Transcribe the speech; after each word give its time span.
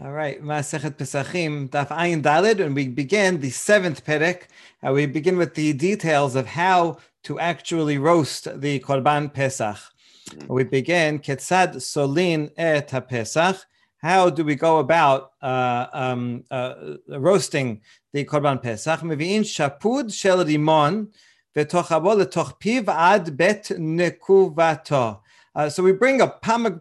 All 0.00 0.10
right, 0.10 0.42
Masechet 0.42 0.96
Pesachim, 0.96 1.68
Daf 1.68 1.88
Ayin 1.88 2.22
Dalid, 2.22 2.64
and 2.64 2.74
we 2.74 2.88
begin 2.88 3.40
the 3.40 3.50
seventh 3.50 4.06
Perek. 4.06 4.44
Uh, 4.82 4.90
we 4.90 5.04
begin 5.04 5.36
with 5.36 5.54
the 5.54 5.74
details 5.74 6.34
of 6.34 6.46
how 6.46 6.96
to 7.24 7.38
actually 7.38 7.98
roast 7.98 8.48
the 8.62 8.80
Korban 8.80 9.30
Pesach. 9.30 9.76
We 10.48 10.64
begin 10.64 11.18
Ketzad 11.18 11.74
Solin 11.76 12.50
et 12.56 12.88
Pesach. 13.06 13.66
How 13.98 14.30
do 14.30 14.44
we 14.44 14.54
go 14.54 14.78
about 14.78 15.32
uh, 15.42 15.88
um, 15.92 16.44
uh, 16.50 16.94
roasting 17.08 17.82
the 18.14 18.24
Korban 18.24 18.62
Pesach? 18.62 19.00
Mevi'in 19.00 19.42
shapud 19.42 20.10
shel 20.10 20.42
rimon 20.42 21.08
v'tochabo 21.54 22.16
letoch 22.16 22.58
piv 22.58 22.88
ad 22.88 23.36
bet 23.36 23.64
nekuvato. 23.64 25.20
Uh, 25.54 25.68
so 25.68 25.82
we 25.82 25.92
bring 25.92 26.22
a 26.22 26.28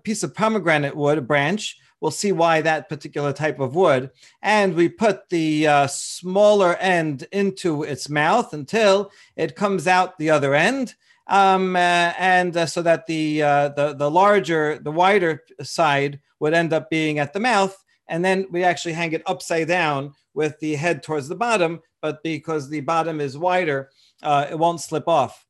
piece 0.02 0.24
of 0.24 0.34
pomegranate 0.34 0.96
wood, 0.96 1.18
a 1.18 1.22
branch, 1.22 1.78
we'll 2.02 2.12
see 2.12 2.32
why 2.32 2.62
that 2.62 2.90
particular 2.90 3.32
type 3.32 3.60
of 3.60 3.76
wood. 3.76 4.10
And 4.42 4.74
we 4.74 4.90
put 4.90 5.30
the 5.30 5.68
uh, 5.68 5.88
smaller 5.88 6.76
end 6.76 7.28
into 7.32 7.84
its 7.84 8.10
mouth 8.10 8.54
until 8.54 9.12
it 9.38 9.56
comes 9.56 9.88
out 9.88 10.18
the 10.18 10.32
other 10.32 10.54
end. 10.54 10.96
Um, 11.28 11.76
uh, 11.78 11.80
and 12.20 12.58
uh, 12.58 12.66
so 12.66 12.82
that 12.82 13.06
the, 13.06 13.44
uh, 13.44 13.70
the 13.70 13.94
the 13.94 14.12
larger, 14.12 14.80
the 14.80 14.92
wider 14.92 15.44
side 15.62 16.20
would 16.40 16.54
end 16.54 16.74
up 16.74 16.90
being 16.90 17.20
at 17.20 17.32
the 17.32 17.40
mouth, 17.40 17.78
and 18.10 18.26
then 18.26 18.48
we 18.52 18.66
actually 18.66 18.94
hang 18.94 19.14
it 19.14 19.22
upside 19.28 19.70
down 19.70 20.14
with 20.34 20.60
the 20.60 20.76
head 20.76 21.04
towards 21.04 21.30
the 21.30 21.36
bottom. 21.36 21.82
But 22.02 22.22
because 22.24 22.68
the 22.68 22.82
bottom 22.82 23.22
is 23.22 23.38
wider, 23.38 23.92
uh, 24.24 24.48
it 24.50 24.60
won't 24.60 24.82
slip 24.82 25.08
off. 25.08 25.46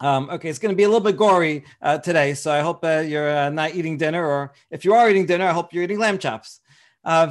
Um, 0.00 0.28
okay, 0.30 0.48
it's 0.48 0.58
going 0.58 0.72
to 0.72 0.76
be 0.76 0.82
a 0.82 0.88
little 0.88 1.00
bit 1.00 1.16
gory 1.16 1.64
uh, 1.80 1.98
today, 1.98 2.34
so 2.34 2.52
I 2.52 2.60
hope 2.60 2.84
uh, 2.84 2.98
you're 3.06 3.30
uh, 3.30 3.50
not 3.50 3.74
eating 3.74 3.96
dinner, 3.96 4.26
or 4.26 4.52
if 4.70 4.84
you 4.84 4.92
are 4.92 5.08
eating 5.08 5.26
dinner, 5.26 5.46
I 5.46 5.52
hope 5.52 5.72
you're 5.72 5.84
eating 5.84 6.00
lamb 6.00 6.18
chops. 6.18 6.60
Uh, 7.04 7.26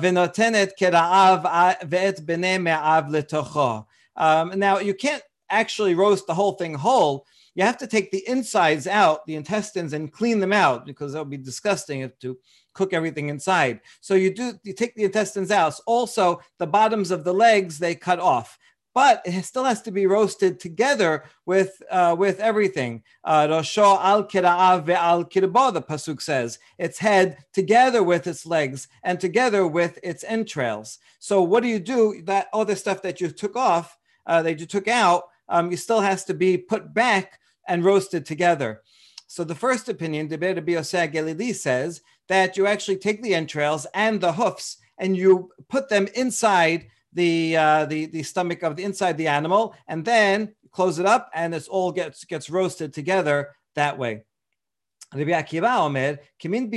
um, 4.15 4.59
now, 4.59 4.77
you 4.79 4.93
can't 4.93 5.23
actually 5.49 5.95
roast 5.95 6.27
the 6.27 6.33
whole 6.33 6.53
thing 6.53 6.73
whole. 6.75 7.25
You 7.55 7.63
have 7.63 7.77
to 7.79 7.87
take 7.87 8.11
the 8.11 8.23
insides 8.27 8.87
out, 8.87 9.25
the 9.25 9.35
intestines, 9.35 9.93
and 9.93 10.11
clean 10.11 10.39
them 10.39 10.53
out 10.53 10.85
because 10.85 11.13
that 11.13 11.19
would 11.19 11.29
be 11.29 11.37
disgusting 11.37 12.09
to 12.21 12.37
cook 12.73 12.93
everything 12.93 13.29
inside. 13.29 13.81
So 14.01 14.15
you 14.15 14.33
do 14.33 14.53
you 14.63 14.73
take 14.73 14.95
the 14.95 15.03
intestines 15.03 15.51
out. 15.51 15.79
Also, 15.85 16.41
the 16.57 16.67
bottoms 16.67 17.11
of 17.11 17.23
the 17.23 17.33
legs 17.33 17.77
they 17.77 17.93
cut 17.93 18.19
off 18.19 18.57
but 18.93 19.21
it 19.25 19.43
still 19.43 19.63
has 19.63 19.81
to 19.81 19.91
be 19.91 20.05
roasted 20.05 20.59
together 20.59 21.23
with 21.45 21.81
uh, 21.89 22.15
with 22.17 22.39
everything. 22.39 23.03
Uh, 23.23 23.47
Rosho 23.47 23.99
al 24.01 24.23
kira'av 24.25 24.85
ve'al 24.85 25.29
kirbo, 25.29 25.73
the 25.73 25.81
pasuk 25.81 26.21
says, 26.21 26.59
its 26.77 26.99
head 26.99 27.37
together 27.53 28.03
with 28.03 28.27
its 28.27 28.45
legs 28.45 28.87
and 29.03 29.19
together 29.19 29.65
with 29.67 29.99
its 30.03 30.23
entrails. 30.23 30.99
So 31.19 31.41
what 31.41 31.63
do 31.63 31.69
you 31.69 31.79
do? 31.79 32.21
That 32.25 32.47
all 32.53 32.65
the 32.65 32.75
stuff 32.75 33.01
that 33.01 33.19
you 33.19 33.29
took 33.29 33.55
off, 33.55 33.97
uh, 34.25 34.41
that 34.43 34.59
you 34.59 34.65
took 34.65 34.87
out, 34.87 35.23
um, 35.49 35.71
you 35.71 35.77
still 35.77 36.01
has 36.01 36.23
to 36.25 36.33
be 36.33 36.57
put 36.57 36.93
back 36.93 37.39
and 37.67 37.83
roasted 37.83 38.25
together. 38.25 38.81
So 39.27 39.43
the 39.43 39.55
first 39.55 39.89
opinion, 39.89 40.27
Deber 40.27 40.61
Biosea 40.61 41.11
Galili 41.11 41.55
says 41.55 42.01
that 42.27 42.55
you 42.55 42.67
actually 42.67 42.97
take 42.97 43.23
the 43.23 43.33
entrails 43.33 43.87
and 43.93 44.21
the 44.21 44.33
hoofs 44.33 44.77
and 44.97 45.17
you 45.17 45.49
put 45.69 45.89
them 45.89 46.07
inside 46.15 46.87
the 47.13 47.57
uh, 47.57 47.85
the 47.85 48.07
the 48.07 48.23
stomach 48.23 48.63
of 48.63 48.75
the 48.75 48.83
inside 48.83 49.17
the 49.17 49.27
animal, 49.27 49.75
and 49.87 50.03
then 50.03 50.55
close 50.71 50.99
it 50.99 51.05
up, 51.05 51.29
and 51.33 51.53
it's 51.53 51.67
all 51.67 51.91
gets 51.91 52.25
gets 52.25 52.49
roasted 52.49 52.93
together 52.93 53.55
that 53.75 53.97
way. 53.97 54.23
Rabbi 55.13 55.31
Akiva 55.31 55.77
Omer, 55.79 56.17
Kimin 56.41 56.71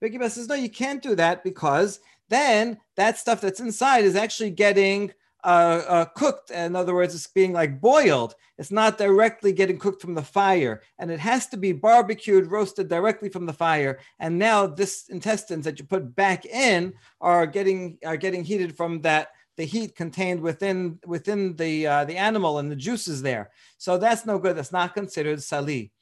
Rabbi 0.00 0.28
says, 0.28 0.48
no, 0.48 0.54
you 0.54 0.70
can't 0.70 1.02
do 1.02 1.14
that 1.16 1.44
because 1.44 2.00
then 2.28 2.78
that 2.96 3.18
stuff 3.18 3.40
that's 3.40 3.60
inside 3.60 4.04
is 4.04 4.16
actually 4.16 4.50
getting 4.50 5.12
uh, 5.44 5.82
uh, 5.86 6.04
cooked. 6.06 6.50
In 6.50 6.74
other 6.74 6.94
words, 6.94 7.14
it's 7.14 7.26
being 7.26 7.52
like 7.52 7.80
boiled. 7.80 8.34
It's 8.58 8.70
not 8.70 8.98
directly 8.98 9.52
getting 9.52 9.78
cooked 9.78 10.00
from 10.00 10.14
the 10.14 10.22
fire, 10.22 10.82
and 10.98 11.10
it 11.10 11.20
has 11.20 11.46
to 11.48 11.56
be 11.56 11.72
barbecued, 11.72 12.50
roasted 12.50 12.88
directly 12.88 13.28
from 13.28 13.46
the 13.46 13.52
fire. 13.52 14.00
And 14.18 14.38
now, 14.38 14.66
this 14.66 15.08
intestines 15.08 15.64
that 15.64 15.78
you 15.78 15.84
put 15.84 16.16
back 16.16 16.46
in 16.46 16.94
are 17.20 17.46
getting 17.46 17.98
are 18.04 18.16
getting 18.16 18.44
heated 18.44 18.76
from 18.76 19.02
that 19.02 19.28
the 19.56 19.64
heat 19.64 19.96
contained 19.96 20.40
within 20.40 20.98
within 21.06 21.56
the 21.56 21.86
uh, 21.86 22.04
the 22.04 22.16
animal 22.16 22.58
and 22.58 22.70
the 22.70 22.76
juices 22.76 23.22
there. 23.22 23.50
So 23.78 23.98
that's 23.98 24.26
no 24.26 24.38
good. 24.38 24.56
That's 24.56 24.72
not 24.72 24.94
considered 24.94 25.42
sali. 25.42 25.92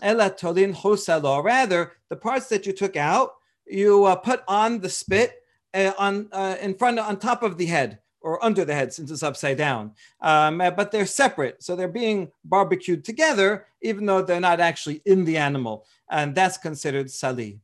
Ela. 0.00 0.34
Rather, 1.42 1.92
the 2.08 2.16
parts 2.16 2.48
that 2.48 2.66
you 2.66 2.72
took 2.72 2.96
out, 2.96 3.30
you 3.66 4.04
uh, 4.04 4.16
put 4.16 4.42
on 4.46 4.80
the 4.80 4.88
spit 4.88 5.34
uh, 5.74 5.92
on 5.98 6.28
uh, 6.32 6.56
in 6.60 6.74
front 6.74 6.98
on 6.98 7.18
top 7.18 7.42
of 7.42 7.56
the 7.56 7.66
head 7.66 7.98
or 8.28 8.44
under 8.44 8.62
the 8.62 8.74
head 8.74 8.92
since 8.92 9.10
it's 9.10 9.22
upside 9.22 9.56
down. 9.56 9.92
Um, 10.20 10.60
uh, 10.60 10.70
but 10.70 10.92
they're 10.92 11.06
separate. 11.06 11.62
So 11.62 11.74
they're 11.74 11.88
being 11.88 12.30
barbecued 12.44 13.02
together, 13.02 13.66
even 13.80 14.04
though 14.04 14.20
they're 14.20 14.38
not 14.38 14.60
actually 14.60 15.00
in 15.06 15.24
the 15.24 15.38
animal. 15.38 15.86
And 16.10 16.34
that's 16.34 16.58
considered 16.58 17.10
sali. 17.10 17.58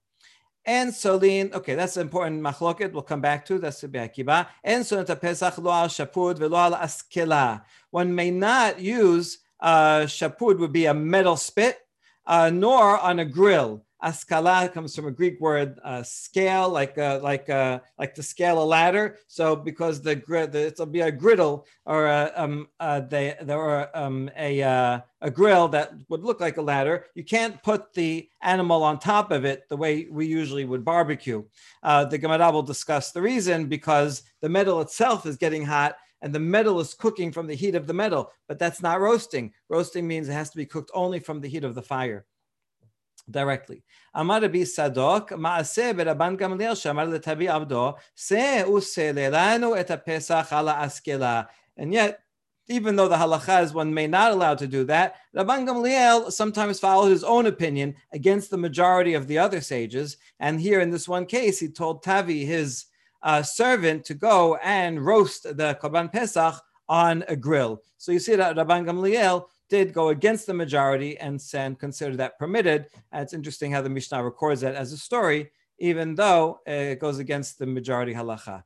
And 0.65 0.91
solin, 0.91 1.53
okay, 1.53 1.75
that's 1.75 1.99
an 1.99 2.03
important 2.03 2.41
machloket. 2.41 2.93
We'll 2.93 3.03
come 3.03 3.21
back 3.21 3.45
to 3.47 3.59
that's 3.59 3.83
the 3.83 3.99
Akiba. 4.03 4.49
And 4.65 4.83
solin 4.83 5.21
pesach 5.21 5.59
lo 5.59 5.71
al 5.71 5.89
shapud 5.89 6.39
velo 6.39 6.75
askela. 6.75 7.63
One 7.91 8.15
may 8.15 8.31
not 8.31 8.81
use 8.81 9.41
uh, 9.61 10.07
shapud 10.07 10.59
would 10.59 10.73
be 10.73 10.87
a 10.87 10.95
metal 10.95 11.37
spit, 11.37 11.79
uh, 12.27 12.49
nor 12.49 12.99
on 12.99 13.19
a 13.19 13.27
grill. 13.27 13.84
Askala 14.05 14.71
comes 14.71 14.95
from 14.95 15.07
a 15.07 15.11
Greek 15.11 15.41
word 15.41 15.81
uh, 15.83 16.03
scale, 16.03 16.69
like 16.69 16.99
uh, 16.99 17.21
like 17.23 17.49
uh, 17.49 17.81
like 17.99 18.15
to 18.15 18.23
scale 18.23 18.63
a 18.63 18.65
ladder. 18.65 19.17
So 19.29 19.57
because 19.57 20.03
the, 20.03 20.23
it'll 20.53 20.85
be 20.85 21.01
a 21.01 21.11
griddle 21.11 21.67
or 21.87 22.07
a, 22.07 22.31
um, 22.37 22.69
uh, 22.79 23.01
they, 23.01 23.35
there 23.41 23.59
are 23.59 23.89
um, 23.95 24.31
a 24.37 24.63
uh, 24.63 25.01
a 25.23 25.31
grill 25.31 25.69
that 25.69 25.93
would 26.11 26.23
look 26.23 26.39
like 26.39 26.59
a 26.59 26.63
ladder. 26.63 27.07
You 27.15 27.25
can't 27.25 27.63
put 27.63 27.95
the 27.95 28.29
animal 28.43 28.83
on 28.83 28.99
top 28.99 29.31
of 29.31 29.47
it 29.47 29.67
the 29.71 29.77
way 29.77 30.07
we 30.11 30.27
usually 30.27 30.67
would 30.67 30.85
barbecue. 30.85 31.43
Uh, 31.83 32.05
the 32.05 32.19
Gemara 32.19 32.51
will 32.53 32.63
discuss 32.63 33.11
the 33.11 33.23
reason 33.23 33.67
because 33.67 34.23
the 34.43 34.51
metal 34.51 34.83
itself 34.83 35.25
is 35.25 35.39
getting 35.39 35.65
hot 35.65 35.97
and 36.21 36.35
the 36.35 36.41
metal 36.41 36.79
is 36.79 36.93
cooking 36.93 37.33
from 37.33 37.47
the 37.47 37.55
heat 37.55 37.75
of 37.75 37.87
the 37.87 37.95
metal, 37.95 38.31
but 38.49 38.59
that's 38.59 38.83
not 38.83 39.01
roasting. 39.01 39.53
Roasting 39.71 40.07
means 40.07 40.29
it 40.29 40.33
has 40.33 40.51
to 40.51 40.57
be 40.57 40.67
cooked 40.67 40.91
only 40.95 41.21
from 41.21 41.41
the 41.41 41.49
heat 41.49 41.65
of 41.65 41.75
the 41.75 41.83
fire 41.83 42.27
directly. 43.31 43.83
Amar 44.15 44.41
Rabbi 44.41 44.59
Sadok, 44.59 45.31
Maaseh 45.31 45.95
Gamliel, 45.95 46.75
Shamar 46.75 47.09
letabi 47.09 47.49
abdo, 47.49 47.97
Se 48.15 48.61
use 48.61 48.97
lelanu 48.97 49.77
et 49.77 50.05
pesach 50.05 50.53
ala 50.53 50.75
askela. 50.75 51.47
And 51.77 51.93
yet, 51.93 52.21
even 52.69 52.97
though 52.97 53.09
the 53.09 53.17
halacha 53.17 53.63
is 53.63 53.75
one 53.75 53.93
may 53.93 54.07
not 54.07 54.33
allow 54.33 54.55
to 54.55 54.67
do 54.67 54.85
that, 54.85 55.17
Rabban 55.37 55.69
Gamliel 55.69 56.33
sometimes 56.33 56.81
followed 56.81 57.11
his 57.11 57.25
own 57.25 57.47
opinion 57.47 57.95
against 58.13 58.51
the 58.51 58.57
majority 58.57 59.15
of 59.15 59.27
the 59.27 59.39
other 59.39 59.61
sages. 59.61 60.17
And 60.41 60.61
here 60.61 60.81
in 60.81 60.91
this 60.91 61.09
one 61.09 61.27
case, 61.27 61.59
he 61.61 61.69
told 61.69 62.03
Tavi, 62.03 62.45
his 62.45 62.87
uh, 63.23 63.43
servant, 63.43 64.05
to 64.07 64.15
go 64.15 64.57
and 64.63 65.05
roast 65.05 65.43
the 65.43 65.79
Korban 65.83 66.11
Pesach 66.11 66.55
on 66.89 67.25
a 67.29 67.37
grill. 67.37 67.83
So 67.99 68.13
you 68.13 68.19
see 68.19 68.37
that 68.37 68.57
Rabban 68.57 68.87
Gamliel 68.87 69.47
did 69.75 69.93
go 69.93 70.11
against 70.11 70.47
the 70.47 70.55
majority 70.55 71.19
and, 71.19 71.43
and 71.53 71.79
consider 71.85 72.15
that 72.17 72.39
permitted. 72.39 72.87
And 73.11 73.23
it's 73.25 73.33
interesting 73.39 73.73
how 73.73 73.83
the 73.83 73.95
Mishnah 73.97 74.23
records 74.23 74.61
that 74.61 74.77
as 74.77 74.93
a 74.93 74.97
story, 74.97 75.51
even 75.79 76.15
though 76.15 76.61
it 76.65 77.01
goes 77.01 77.19
against 77.19 77.59
the 77.59 77.67
majority 77.67 78.15
halacha. 78.15 78.63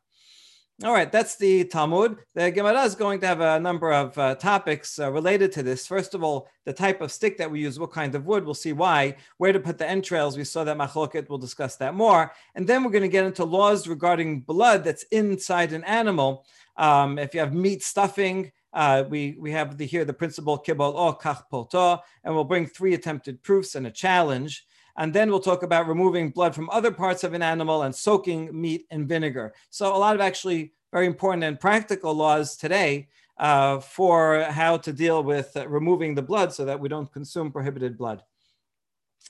All 0.85 0.93
right, 0.93 1.11
that's 1.11 1.37
the 1.37 1.65
Talmud. 1.65 2.19
The 2.35 2.51
Gemara 2.51 2.83
is 2.83 2.95
going 2.95 3.19
to 3.21 3.27
have 3.27 3.41
a 3.41 3.59
number 3.59 3.91
of 3.93 4.17
uh, 4.17 4.35
topics 4.35 4.99
uh, 4.99 5.11
related 5.11 5.51
to 5.53 5.63
this. 5.63 5.87
First 5.87 6.15
of 6.15 6.23
all, 6.23 6.47
the 6.67 6.73
type 6.73 7.01
of 7.01 7.11
stick 7.11 7.39
that 7.39 7.51
we 7.51 7.59
use, 7.61 7.81
what 7.81 7.91
kind 7.91 8.15
of 8.15 8.27
wood, 8.27 8.45
we'll 8.45 8.55
see 8.67 8.75
why. 8.75 9.17
Where 9.39 9.53
to 9.53 9.59
put 9.59 9.79
the 9.79 9.89
entrails, 9.89 10.37
we 10.37 10.45
saw 10.45 10.63
that 10.65 10.77
machloket, 10.77 11.29
we'll 11.29 11.39
discuss 11.39 11.77
that 11.77 11.95
more. 11.95 12.33
And 12.55 12.65
then 12.65 12.85
we're 12.85 12.93
going 12.93 13.11
to 13.11 13.17
get 13.17 13.25
into 13.25 13.45
laws 13.45 13.89
regarding 13.89 14.43
blood 14.43 14.85
that's 14.85 15.05
inside 15.05 15.73
an 15.73 15.85
animal. 15.85 16.45
Um, 16.77 17.19
if 17.19 17.35
you 17.35 17.41
have 17.41 17.55
meat 17.55 17.83
stuffing, 17.83 18.53
uh, 18.73 19.05
we, 19.09 19.37
we 19.39 19.51
have 19.53 19.79
the, 19.79 19.87
here 19.87 20.05
the 20.05 20.13
principle 20.13 20.59
kibol 20.59 20.95
o 20.95 21.13
kach 21.15 21.43
poto, 21.51 22.01
and 22.25 22.35
we'll 22.35 22.45
bring 22.45 22.67
three 22.67 22.95
attempted 22.95 23.43
proofs 23.43 23.75
and 23.75 23.87
a 23.87 23.91
challenge. 23.91 24.67
And 24.97 25.13
then 25.13 25.31
we'll 25.31 25.41
talk 25.41 25.63
about 25.63 25.87
removing 25.87 26.31
blood 26.31 26.55
from 26.55 26.69
other 26.71 26.91
parts 26.91 27.23
of 27.23 27.33
an 27.33 27.43
animal 27.43 27.83
and 27.83 27.95
soaking 27.95 28.61
meat 28.61 28.87
in 28.91 29.07
vinegar. 29.07 29.55
So 29.71 29.95
a 29.95 29.97
lot 29.97 30.17
of 30.17 30.21
actually 30.21 30.73
very 30.93 31.07
important 31.07 31.45
and 31.45 31.61
practical 31.61 32.15
laws 32.15 32.57
today 32.57 33.09
uh, 33.39 33.79
for 33.79 34.43
how 34.45 34.77
to 34.79 34.93
deal 34.93 35.23
with 35.23 35.57
uh, 35.57 35.69
removing 35.69 36.15
the 36.15 36.23
blood 36.23 36.53
so 36.53 36.65
that 36.65 36.81
we 36.81 36.89
don't 36.89 37.13
consume 37.13 37.53
prohibited 37.53 37.97
blood. 37.97 38.23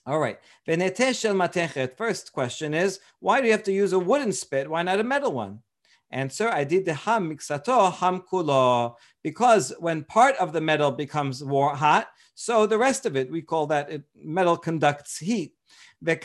All 0.06 0.18
right. 0.18 0.38
First 0.66 2.32
question 2.32 2.72
is, 2.72 3.00
why 3.20 3.40
do 3.40 3.46
you 3.46 3.52
have 3.52 3.64
to 3.64 3.72
use 3.72 3.92
a 3.92 3.98
wooden 3.98 4.32
spit? 4.32 4.70
Why 4.70 4.82
not 4.82 5.00
a 5.00 5.04
metal 5.04 5.32
one? 5.32 5.60
Answer, 6.10 6.48
I 6.48 6.64
did 6.64 6.84
the 6.84 6.94
ham 6.94 7.30
mixato 7.30 7.92
ham 7.92 8.22
kulo. 8.30 8.94
Because 9.22 9.72
when 9.78 10.04
part 10.04 10.36
of 10.36 10.52
the 10.52 10.60
metal 10.60 10.90
becomes 10.90 11.44
war 11.44 11.74
hot, 11.74 12.08
so 12.34 12.66
the 12.66 12.78
rest 12.78 13.04
of 13.04 13.16
it, 13.16 13.30
we 13.30 13.42
call 13.42 13.66
that 13.66 13.90
it, 13.90 14.04
metal 14.14 14.56
conducts 14.56 15.18
heat. 15.18 15.54
And 16.00 16.20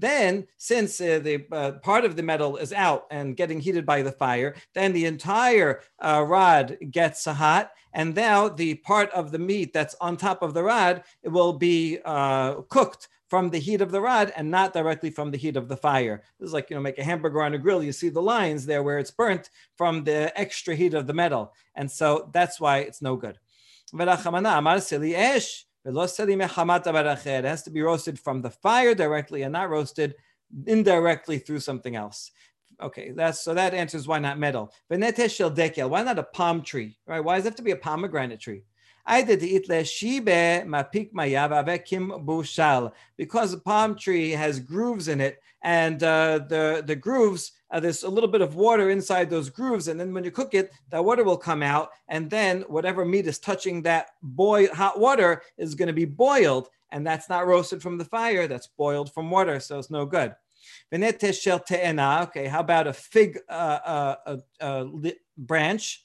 then, 0.00 0.46
since 0.56 1.00
uh, 1.00 1.18
the 1.18 1.46
uh, 1.50 1.72
part 1.82 2.04
of 2.04 2.14
the 2.14 2.22
metal 2.22 2.56
is 2.56 2.72
out 2.72 3.06
and 3.10 3.36
getting 3.36 3.58
heated 3.58 3.84
by 3.84 4.02
the 4.02 4.12
fire, 4.12 4.54
then 4.74 4.92
the 4.92 5.06
entire 5.06 5.80
uh, 5.98 6.24
rod 6.26 6.78
gets 6.92 7.24
hot. 7.24 7.72
And 7.92 8.14
now 8.14 8.48
the 8.48 8.74
part 8.76 9.10
of 9.10 9.32
the 9.32 9.40
meat 9.40 9.72
that's 9.72 9.96
on 10.00 10.16
top 10.16 10.42
of 10.42 10.54
the 10.54 10.62
rod 10.62 11.02
it 11.24 11.30
will 11.30 11.54
be 11.54 11.98
uh, 12.04 12.60
cooked 12.68 13.08
from 13.30 13.48
the 13.48 13.58
heat 13.58 13.80
of 13.80 13.92
the 13.92 14.00
rod 14.00 14.32
and 14.36 14.50
not 14.50 14.74
directly 14.74 15.08
from 15.08 15.30
the 15.30 15.38
heat 15.38 15.56
of 15.56 15.68
the 15.68 15.76
fire. 15.76 16.24
This 16.38 16.48
is 16.48 16.52
like, 16.52 16.68
you 16.68 16.74
know, 16.74 16.82
make 16.82 16.98
a 16.98 17.04
hamburger 17.04 17.42
on 17.42 17.54
a 17.54 17.58
grill. 17.58 17.82
You 17.82 17.92
see 17.92 18.08
the 18.08 18.20
lines 18.20 18.66
there 18.66 18.82
where 18.82 18.98
it's 18.98 19.12
burnt 19.12 19.50
from 19.76 20.02
the 20.02 20.36
extra 20.38 20.74
heat 20.74 20.94
of 20.94 21.06
the 21.06 21.14
metal. 21.14 21.54
And 21.76 21.88
so 21.88 22.28
that's 22.34 22.60
why 22.60 22.78
it's 22.78 23.00
no 23.00 23.14
good. 23.14 23.38
It 23.92 24.08
has 24.08 24.24
to 27.62 27.70
be 27.70 27.82
roasted 27.82 28.18
from 28.18 28.42
the 28.42 28.50
fire 28.50 28.94
directly 28.94 29.42
and 29.42 29.52
not 29.52 29.70
roasted 29.70 30.14
indirectly 30.66 31.38
through 31.38 31.60
something 31.60 31.94
else. 31.94 32.32
Okay, 32.82 33.12
that's 33.12 33.40
so 33.40 33.54
that 33.54 33.74
answers 33.74 34.08
why 34.08 34.18
not 34.18 34.38
metal. 34.38 34.72
Why 34.88 34.96
not 34.96 36.18
a 36.18 36.28
palm 36.32 36.62
tree? 36.62 36.98
Right? 37.06 37.20
Why 37.20 37.36
does 37.36 37.46
it 37.46 37.50
have 37.50 37.56
to 37.56 37.62
be 37.62 37.70
a 37.70 37.76
pomegranate 37.76 38.40
tree? 38.40 38.64
Because 43.16 43.52
the 43.52 43.60
palm 43.64 43.96
tree 43.96 44.30
has 44.30 44.60
grooves 44.60 45.08
in 45.08 45.20
it, 45.20 45.42
and 45.62 46.02
uh, 46.02 46.40
the 46.48 46.82
the 46.86 46.96
grooves 46.96 47.52
uh, 47.70 47.78
there's 47.78 48.02
a 48.02 48.08
little 48.08 48.28
bit 48.28 48.40
of 48.40 48.56
water 48.56 48.90
inside 48.90 49.30
those 49.30 49.48
grooves, 49.48 49.88
and 49.88 49.98
then 49.98 50.12
when 50.12 50.24
you 50.24 50.30
cook 50.30 50.54
it, 50.54 50.72
that 50.90 51.04
water 51.04 51.22
will 51.22 51.36
come 51.36 51.62
out, 51.62 51.90
and 52.08 52.28
then 52.28 52.62
whatever 52.62 53.04
meat 53.04 53.26
is 53.26 53.38
touching 53.38 53.82
that 53.82 54.08
boil 54.22 54.68
hot 54.74 54.98
water 54.98 55.42
is 55.56 55.74
going 55.74 55.86
to 55.86 55.92
be 55.92 56.04
boiled, 56.04 56.68
and 56.90 57.06
that's 57.06 57.28
not 57.28 57.46
roasted 57.46 57.80
from 57.80 57.98
the 57.98 58.04
fire, 58.04 58.48
that's 58.48 58.66
boiled 58.66 59.12
from 59.12 59.30
water, 59.30 59.60
so 59.60 59.78
it's 59.78 59.90
no 59.90 60.04
good. 60.04 60.34
Okay, 60.92 62.46
how 62.46 62.60
about 62.60 62.86
a 62.86 62.92
fig 62.92 63.38
uh, 63.48 64.16
uh, 64.60 64.84
branch? 65.38 66.04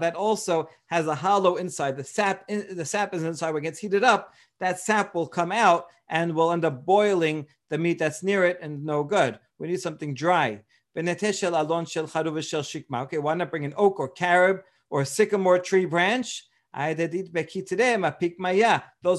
That 0.00 0.14
also 0.14 0.68
has 0.86 1.06
a 1.06 1.14
hollow 1.14 1.56
inside. 1.56 1.96
The 1.96 2.04
sap, 2.04 2.46
the 2.48 2.84
sap 2.84 3.14
is 3.14 3.24
inside. 3.24 3.52
When 3.52 3.62
it 3.62 3.64
gets 3.64 3.78
heated 3.78 4.04
up, 4.04 4.34
that 4.60 4.78
sap 4.78 5.14
will 5.14 5.26
come 5.26 5.52
out 5.52 5.86
and 6.08 6.34
will 6.34 6.52
end 6.52 6.64
up 6.64 6.84
boiling 6.84 7.46
the 7.70 7.78
meat 7.78 7.98
that's 7.98 8.22
near 8.22 8.44
it, 8.44 8.58
and 8.60 8.84
no 8.84 9.02
good. 9.02 9.38
We 9.58 9.68
need 9.68 9.80
something 9.80 10.14
dry. 10.14 10.60
Okay, 10.96 11.14
why 13.18 13.34
not 13.34 13.50
bring 13.50 13.64
an 13.64 13.74
oak 13.76 13.98
or 13.98 14.08
carob 14.08 14.60
or 14.90 15.00
a 15.00 15.06
sycamore 15.06 15.58
tree 15.58 15.84
branch? 15.84 16.44
Those 16.74 16.98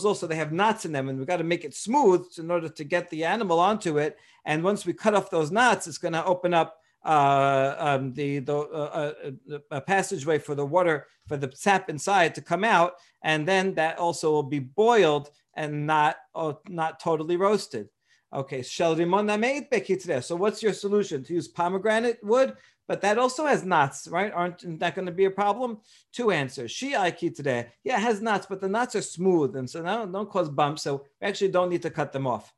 also 0.06 0.28
they 0.28 0.36
have 0.36 0.52
knots 0.52 0.86
in 0.86 0.92
them, 0.92 1.10
and 1.10 1.18
we've 1.18 1.28
got 1.28 1.38
to 1.38 1.44
make 1.44 1.66
it 1.66 1.76
smooth 1.76 2.28
in 2.38 2.52
order 2.52 2.70
to 2.70 2.84
get 2.84 3.10
the 3.10 3.26
animal 3.26 3.60
onto 3.60 3.98
it. 3.98 4.18
And 4.46 4.64
once 4.64 4.86
we 4.86 4.94
cut 4.94 5.16
off 5.16 5.32
those 5.32 5.52
knots, 5.52 5.88
it's 5.88 5.98
going 5.98 6.14
to 6.14 6.24
open 6.24 6.54
up 6.54 6.78
uh, 7.08 7.76
um, 7.80 8.14
the 8.14 8.40
the 8.40 8.56
uh, 8.56 9.14
uh, 9.54 9.60
a 9.72 9.82
passageway 9.82 10.38
for 10.40 10.56
the 10.56 10.66
water 10.66 11.08
for 11.26 11.38
the 11.38 11.50
sap 11.56 11.90
inside 11.90 12.36
to 12.36 12.42
come 12.42 12.66
out, 12.66 12.96
and 13.24 13.48
then 13.48 13.74
that 13.76 13.98
also 13.98 14.32
will 14.32 14.44
be 14.44 14.60
boiled 14.60 15.32
and 15.54 15.88
not 15.88 16.18
oh, 16.36 16.60
not 16.68 17.00
totally 17.00 17.38
roasted. 17.38 17.88
Okay, 18.34 18.62
so 18.62 18.94
what's 20.36 20.62
your 20.62 20.74
solution? 20.74 21.24
To 21.24 21.34
use 21.34 21.48
pomegranate 21.48 22.20
wood, 22.22 22.58
but 22.86 23.00
that 23.00 23.18
also 23.18 23.46
has 23.46 23.64
knots, 23.64 24.10
right? 24.10 24.34
Aren't 24.34 24.80
that 24.80 24.96
going 24.96 25.06
to 25.06 25.14
be 25.14 25.26
a 25.26 25.32
problem? 25.32 25.78
Two 26.12 26.32
answers. 26.32 26.70
She 26.72 26.92
aiki 26.92 27.34
today, 27.34 27.68
yeah, 27.86 27.96
it 27.96 28.02
has 28.02 28.22
knots, 28.22 28.46
but 28.46 28.60
the 28.60 28.68
knots 28.68 28.98
are 28.98 29.02
smooth, 29.02 29.56
and 29.56 29.70
so 29.70 29.82
now 29.82 30.06
don't 30.06 30.30
cause 30.30 30.50
bumps. 30.50 30.82
So 30.84 31.06
we 31.22 31.28
actually 31.28 31.52
don't 31.52 31.70
need 31.70 31.84
to 31.84 31.90
cut 31.90 32.12
them 32.12 32.28
off. 32.28 32.54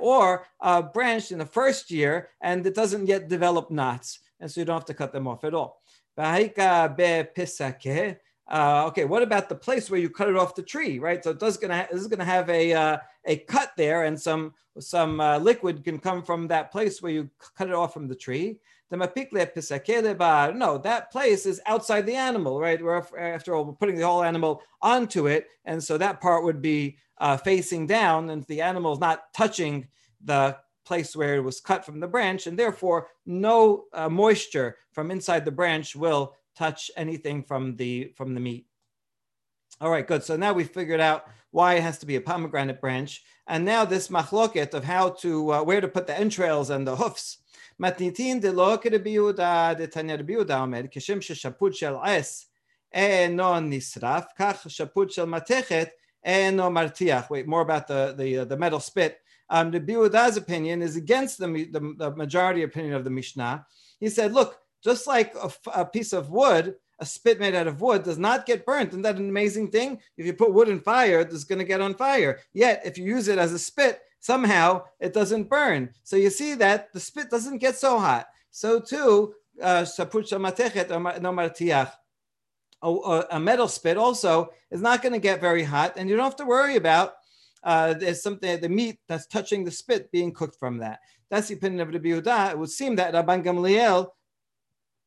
Or 0.00 0.46
a 0.60 0.82
branch 0.82 1.30
in 1.30 1.38
the 1.38 1.46
first 1.46 1.90
year 1.90 2.30
and 2.40 2.66
it 2.66 2.74
doesn't 2.74 3.06
yet 3.06 3.28
develop 3.28 3.70
knots, 3.70 4.20
and 4.40 4.50
so 4.50 4.60
you 4.60 4.64
don't 4.64 4.76
have 4.76 4.86
to 4.86 4.94
cut 4.94 5.12
them 5.12 5.28
off 5.28 5.44
at 5.44 5.54
all. 5.54 5.82
Uh, 8.48 8.86
okay, 8.86 9.04
what 9.04 9.22
about 9.22 9.48
the 9.48 9.54
place 9.54 9.90
where 9.90 10.00
you 10.00 10.08
cut 10.08 10.28
it 10.28 10.36
off 10.36 10.54
the 10.54 10.62
tree, 10.62 10.98
right? 10.98 11.22
So 11.22 11.30
it 11.30 11.40
does 11.40 11.56
gonna 11.56 11.78
ha- 11.78 11.88
this 11.90 12.00
is 12.00 12.06
gonna 12.06 12.24
have 12.24 12.48
a 12.48 12.72
uh, 12.72 12.98
a 13.26 13.38
cut 13.38 13.72
there, 13.76 14.04
and 14.04 14.18
some 14.18 14.54
some 14.78 15.20
uh, 15.20 15.38
liquid 15.38 15.84
can 15.84 15.98
come 15.98 16.22
from 16.22 16.46
that 16.48 16.70
place 16.70 17.02
where 17.02 17.12
you 17.12 17.28
cut 17.56 17.68
it 17.68 17.74
off 17.74 17.92
from 17.92 18.06
the 18.06 18.14
tree. 18.14 18.60
No, 20.54 20.78
that 20.78 21.10
place 21.10 21.46
is 21.46 21.60
outside 21.66 22.06
the 22.06 22.14
animal, 22.14 22.60
right? 22.60 22.82
We're 22.82 23.04
after 23.18 23.54
all, 23.54 23.64
we're 23.64 23.72
putting 23.72 23.96
the 23.96 24.06
whole 24.06 24.22
animal 24.22 24.62
onto 24.80 25.26
it, 25.26 25.48
and 25.64 25.82
so 25.82 25.98
that 25.98 26.20
part 26.20 26.44
would 26.44 26.62
be 26.62 26.98
uh, 27.18 27.36
facing 27.36 27.86
down, 27.86 28.30
and 28.30 28.44
the 28.44 28.60
animal 28.60 28.92
is 28.92 29.00
not 29.00 29.32
touching 29.34 29.88
the 30.24 30.56
place 30.84 31.16
where 31.16 31.34
it 31.36 31.40
was 31.40 31.60
cut 31.60 31.84
from 31.84 32.00
the 32.00 32.06
branch, 32.06 32.46
and 32.46 32.58
therefore 32.58 33.08
no 33.26 33.84
uh, 33.92 34.08
moisture 34.08 34.76
from 34.92 35.10
inside 35.10 35.44
the 35.44 35.50
branch 35.50 35.96
will 35.96 36.34
touch 36.56 36.90
anything 36.96 37.42
from 37.42 37.76
the 37.76 38.12
from 38.16 38.34
the 38.34 38.40
meat. 38.40 38.66
All 39.79 39.89
right, 39.89 40.05
good. 40.05 40.23
So 40.23 40.35
now 40.35 40.53
we 40.53 40.63
figured 40.63 40.99
out 40.99 41.27
why 41.51 41.75
it 41.75 41.83
has 41.83 41.97
to 41.99 42.05
be 42.05 42.15
a 42.15 42.21
pomegranate 42.21 42.79
branch, 42.79 43.23
and 43.47 43.65
now 43.65 43.83
this 43.83 44.09
machloket 44.09 44.73
of 44.73 44.83
how 44.83 45.09
to 45.21 45.53
uh, 45.53 45.63
where 45.63 45.81
to 45.81 45.87
put 45.87 46.07
the 46.07 46.17
entrails 46.17 46.69
and 46.69 46.87
the 46.87 46.95
hoofs. 46.95 47.37
מתניתין 47.79 48.39
דלא 48.39 48.77
כרבי 48.81 49.09
יהודה 49.09 49.73
דתניא 49.77 50.15
רבי 50.15 50.33
יהודה 50.33 50.61
אומר, 50.61 50.81
כשם 50.91 51.21
ששפוט 51.21 51.73
של 51.73 51.93
עש 52.03 52.47
אינו 52.93 53.59
נשרף, 53.59 54.23
כך 54.37 54.65
שפוט 54.67 55.11
של 55.11 55.25
מתכת 55.25 55.89
אינו 56.23 56.69
מרתיח. 56.69 57.31
Wait, 57.31 57.47
more 57.47 57.61
about 57.61 57.87
the, 57.87 58.13
the, 58.17 58.39
uh, 58.39 58.45
the 58.45 58.57
metal 58.57 58.79
spit. 58.79 59.17
Um, 59.49 59.71
the 59.71 59.79
Biuda's 59.79 60.37
opinion 60.37 60.81
is 60.81 60.95
against 60.95 61.37
the, 61.39 61.47
the, 61.47 61.95
the 61.97 62.11
majority 62.15 62.63
opinion 62.63 62.93
of 62.93 63.03
the 63.03 63.09
Mishnah. 63.09 63.65
He 63.99 64.09
said, 64.09 64.31
look, 64.31 64.59
just 64.83 65.07
like 65.07 65.35
a, 65.35 65.51
a, 65.73 65.85
piece 65.85 66.13
of 66.13 66.29
wood, 66.29 66.75
a 66.98 67.06
spit 67.06 67.38
made 67.38 67.54
out 67.54 67.66
of 67.66 67.80
wood 67.80 68.02
does 68.02 68.18
not 68.18 68.46
get 68.46 68.64
burnt. 68.64 68.90
Isn't 68.90 69.02
that 69.02 69.16
an 69.16 69.28
amazing 69.28 69.70
thing? 69.70 70.00
If 70.16 70.26
you 70.26 70.32
put 70.32 70.52
wood 70.52 70.68
in 70.68 70.80
fire, 70.80 71.20
it's 71.20 71.44
going 71.44 71.58
to 71.58 71.64
get 71.64 71.80
on 71.80 71.94
fire. 71.94 72.40
Yet, 72.52 72.82
if 72.84 72.96
you 72.96 73.04
use 73.04 73.28
it 73.28 73.38
as 73.38 73.52
a 73.52 73.58
spit, 73.58 74.00
somehow 74.20 74.84
it 74.98 75.12
doesn't 75.12 75.50
burn. 75.50 75.90
So 76.02 76.16
you 76.16 76.30
see 76.30 76.54
that 76.54 76.92
the 76.92 77.00
spit 77.00 77.30
doesn't 77.30 77.58
get 77.58 77.76
so 77.76 77.98
hot. 77.98 78.26
So 78.50 78.80
too, 78.80 79.34
uh, 79.62 79.84
a 82.82 83.40
metal 83.40 83.68
spit 83.68 83.96
also 83.96 84.50
is 84.70 84.80
not 84.80 85.02
going 85.02 85.12
to 85.12 85.18
get 85.18 85.40
very 85.40 85.64
hot, 85.64 85.94
and 85.96 86.08
you 86.08 86.16
don't 86.16 86.24
have 86.24 86.36
to 86.36 86.44
worry 86.44 86.76
about 86.76 87.14
uh, 87.62 87.94
there's 87.94 88.22
something 88.22 88.60
the 88.60 88.68
meat 88.68 88.98
that's 89.08 89.26
touching 89.26 89.64
the 89.64 89.70
spit 89.70 90.10
being 90.12 90.32
cooked 90.32 90.58
from 90.58 90.78
that. 90.78 91.00
That's 91.30 91.48
the 91.48 91.54
opinion 91.54 91.80
of 91.80 91.88
Rabbi 91.88 92.08
Yehuda. 92.08 92.52
It 92.52 92.58
would 92.58 92.70
seem 92.70 92.96
that 92.96 93.12
Rabban 93.12 93.44
Gamliel 93.44 94.08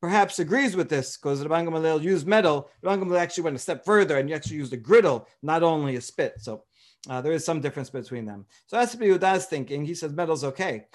perhaps 0.00 0.38
agrees 0.38 0.76
with 0.76 0.88
this 0.88 1.16
because 1.16 1.44
Rabban 1.44 1.64
Gamaliel 1.64 2.02
used 2.02 2.26
metal. 2.26 2.70
Rabban 2.84 3.00
Gamaliel 3.00 3.20
actually 3.20 3.44
went 3.44 3.56
a 3.56 3.60
step 3.60 3.84
further 3.84 4.18
and 4.18 4.28
he 4.28 4.34
actually 4.34 4.56
used 4.56 4.72
a 4.72 4.76
griddle, 4.76 5.28
not 5.42 5.62
only 5.62 5.96
a 5.96 6.00
spit. 6.00 6.34
So 6.38 6.64
uh, 7.08 7.20
there 7.20 7.32
is 7.32 7.44
some 7.44 7.60
difference 7.60 7.90
between 7.90 8.24
them. 8.24 8.46
So 8.66 8.76
that's 8.76 8.94
what 8.94 9.04
Yehuda's 9.04 9.46
thinking. 9.46 9.84
He 9.84 9.94
says 9.94 10.12
metal's 10.12 10.44
okay. 10.44 10.86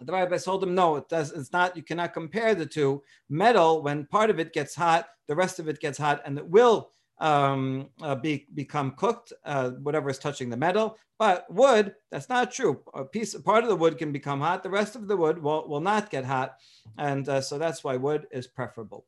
The 0.00 0.12
rabbi 0.12 0.38
told 0.38 0.62
him, 0.62 0.74
no, 0.74 0.96
it 0.96 1.08
does, 1.08 1.32
it's 1.32 1.52
not, 1.52 1.76
you 1.76 1.82
cannot 1.82 2.12
compare 2.12 2.54
the 2.54 2.66
two. 2.66 3.02
Metal, 3.28 3.82
when 3.82 4.06
part 4.06 4.30
of 4.30 4.38
it 4.38 4.52
gets 4.52 4.74
hot, 4.74 5.08
the 5.26 5.34
rest 5.34 5.58
of 5.58 5.68
it 5.68 5.80
gets 5.80 5.98
hot, 5.98 6.22
and 6.24 6.38
it 6.38 6.46
will 6.46 6.92
um, 7.20 7.88
uh, 8.00 8.14
be, 8.14 8.46
become 8.54 8.92
cooked, 8.92 9.32
uh, 9.44 9.70
whatever 9.70 10.10
is 10.10 10.18
touching 10.18 10.50
the 10.50 10.56
metal. 10.56 10.96
But 11.18 11.52
wood, 11.52 11.94
that's 12.10 12.28
not 12.28 12.52
true. 12.52 12.80
A 12.94 13.04
piece, 13.04 13.34
part 13.34 13.64
of 13.64 13.70
the 13.70 13.76
wood 13.76 13.98
can 13.98 14.12
become 14.12 14.40
hot. 14.40 14.62
The 14.62 14.70
rest 14.70 14.94
of 14.94 15.08
the 15.08 15.16
wood 15.16 15.42
will, 15.42 15.68
will 15.68 15.80
not 15.80 16.10
get 16.10 16.24
hot. 16.24 16.56
And 16.96 17.28
uh, 17.28 17.40
so 17.40 17.58
that's 17.58 17.82
why 17.82 17.96
wood 17.96 18.26
is 18.30 18.46
preferable. 18.46 19.06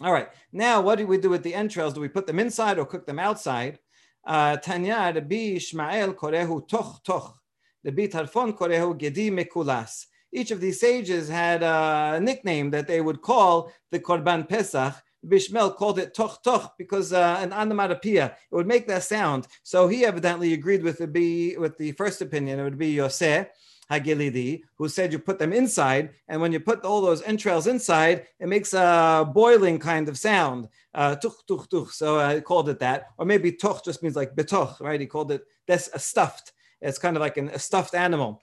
All 0.00 0.12
right. 0.12 0.28
Now, 0.52 0.80
what 0.80 0.98
do 0.98 1.06
we 1.06 1.18
do 1.18 1.30
with 1.30 1.42
the 1.42 1.54
entrails? 1.54 1.94
Do 1.94 2.00
we 2.00 2.08
put 2.08 2.26
them 2.26 2.38
inside 2.38 2.78
or 2.78 2.86
cook 2.86 3.06
them 3.06 3.18
outside? 3.18 3.78
Uh, 4.26 4.56
Tanya, 4.56 5.12
Rabbi 5.14 5.56
Ishmael 5.56 6.14
korehu 6.14 6.66
toch 6.68 7.02
toch. 7.04 7.38
Rabbi 7.84 8.06
Tarfon 8.06 8.56
korehu 8.56 8.98
gedi 8.98 9.30
mekulas. 9.30 10.06
Each 10.32 10.50
of 10.50 10.60
these 10.60 10.80
sages 10.80 11.28
had 11.28 11.62
a 11.62 12.18
nickname 12.20 12.70
that 12.70 12.88
they 12.88 13.00
would 13.00 13.22
call 13.22 13.70
the 13.92 14.00
Korban 14.00 14.48
Pesach. 14.48 14.94
Bishmel 15.26 15.76
called 15.76 15.98
it 15.98 16.14
toch 16.14 16.42
toch 16.42 16.74
because 16.78 17.12
uh, 17.12 17.38
an 17.40 17.52
onomatopoeia 17.52 18.26
it 18.26 18.54
would 18.54 18.66
make 18.66 18.86
that 18.86 19.02
sound. 19.02 19.46
So 19.62 19.88
he 19.88 20.04
evidently 20.04 20.52
agreed 20.52 20.82
with 20.82 20.98
the 20.98 21.56
with 21.56 21.78
the 21.78 21.92
first 21.92 22.22
opinion. 22.22 22.60
It 22.60 22.64
would 22.64 22.78
be 22.78 22.94
Yosei 22.94 23.48
HaGlili, 23.90 24.62
who 24.76 24.88
said 24.88 25.12
you 25.12 25.18
put 25.18 25.38
them 25.38 25.52
inside, 25.52 26.10
and 26.28 26.40
when 26.40 26.52
you 26.52 26.60
put 26.60 26.84
all 26.84 27.00
those 27.00 27.22
entrails 27.22 27.66
inside, 27.66 28.26
it 28.40 28.48
makes 28.48 28.72
a 28.72 29.28
boiling 29.32 29.78
kind 29.78 30.08
of 30.08 30.18
sound. 30.18 30.68
Uh, 30.94 31.16
tuch 31.16 31.46
tuch 31.46 31.68
tuch. 31.68 31.90
So 31.90 32.18
I 32.18 32.40
called 32.40 32.68
it 32.68 32.78
that, 32.80 33.08
or 33.18 33.26
maybe 33.26 33.52
toch 33.52 33.84
just 33.84 34.02
means 34.02 34.16
like 34.16 34.34
betoch, 34.34 34.80
right? 34.80 35.00
He 35.00 35.06
called 35.06 35.32
it 35.32 35.42
that's 35.66 35.88
a 35.92 35.98
stuffed. 35.98 36.52
It's 36.80 36.98
kind 36.98 37.16
of 37.16 37.20
like 37.20 37.36
an, 37.36 37.48
a 37.48 37.58
stuffed 37.58 37.94
animal. 37.94 38.42